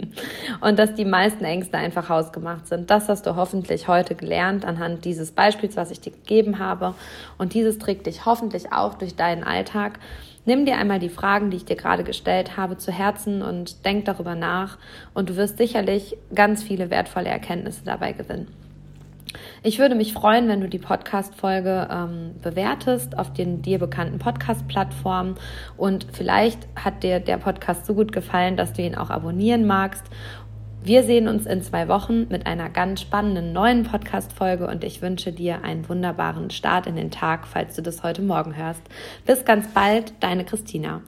und 0.60 0.78
dass 0.78 0.94
die 0.94 1.04
meisten 1.04 1.44
Ängste 1.44 1.78
einfach 1.78 2.08
hausgemacht 2.08 2.66
sind. 2.66 2.90
Das 2.90 3.08
hast 3.08 3.26
du 3.26 3.36
hoffentlich 3.36 3.88
heute 3.88 4.14
gelernt 4.14 4.64
anhand 4.64 5.04
dieses 5.04 5.32
Beispiels, 5.32 5.76
was 5.76 5.90
ich 5.90 6.00
dir 6.00 6.12
gegeben 6.12 6.58
habe. 6.58 6.94
Und 7.38 7.54
dieses 7.54 7.78
trägt 7.78 8.06
dich 8.06 8.26
hoffentlich 8.26 8.72
auch 8.72 8.94
durch 8.94 9.16
deinen 9.16 9.44
Alltag. 9.44 9.98
Nimm 10.46 10.66
dir 10.66 10.76
einmal 10.76 10.98
die 10.98 11.08
Fragen, 11.08 11.50
die 11.50 11.56
ich 11.56 11.64
dir 11.64 11.76
gerade 11.76 12.04
gestellt 12.04 12.56
habe, 12.56 12.76
zu 12.76 12.92
Herzen 12.92 13.40
und 13.40 13.84
denk 13.86 14.04
darüber 14.04 14.34
nach. 14.34 14.78
Und 15.14 15.30
du 15.30 15.36
wirst 15.36 15.56
sicherlich 15.56 16.18
ganz 16.34 16.62
viele 16.62 16.90
wertvolle 16.90 17.30
Erkenntnisse 17.30 17.84
dabei 17.84 18.12
gewinnen. 18.12 18.63
Ich 19.62 19.78
würde 19.78 19.94
mich 19.94 20.12
freuen, 20.12 20.48
wenn 20.48 20.60
du 20.60 20.68
die 20.68 20.78
Podcast-Folge 20.78 21.88
ähm, 21.90 22.34
bewertest 22.42 23.18
auf 23.18 23.32
den 23.32 23.62
dir 23.62 23.78
bekannten 23.78 24.18
Podcast-Plattformen 24.18 25.36
und 25.76 26.06
vielleicht 26.12 26.66
hat 26.76 27.02
dir 27.02 27.20
der 27.20 27.38
Podcast 27.38 27.86
so 27.86 27.94
gut 27.94 28.12
gefallen, 28.12 28.56
dass 28.56 28.72
du 28.72 28.82
ihn 28.82 28.94
auch 28.94 29.10
abonnieren 29.10 29.66
magst. 29.66 30.04
Wir 30.82 31.02
sehen 31.02 31.28
uns 31.28 31.46
in 31.46 31.62
zwei 31.62 31.88
Wochen 31.88 32.28
mit 32.28 32.46
einer 32.46 32.68
ganz 32.68 33.00
spannenden 33.00 33.54
neuen 33.54 33.84
Podcast-Folge 33.84 34.66
und 34.66 34.84
ich 34.84 35.00
wünsche 35.00 35.32
dir 35.32 35.64
einen 35.64 35.88
wunderbaren 35.88 36.50
Start 36.50 36.86
in 36.86 36.96
den 36.96 37.10
Tag, 37.10 37.46
falls 37.46 37.74
du 37.74 37.80
das 37.80 38.02
heute 38.02 38.20
Morgen 38.20 38.54
hörst. 38.54 38.82
Bis 39.24 39.46
ganz 39.46 39.66
bald, 39.72 40.12
deine 40.20 40.44
Christina. 40.44 41.00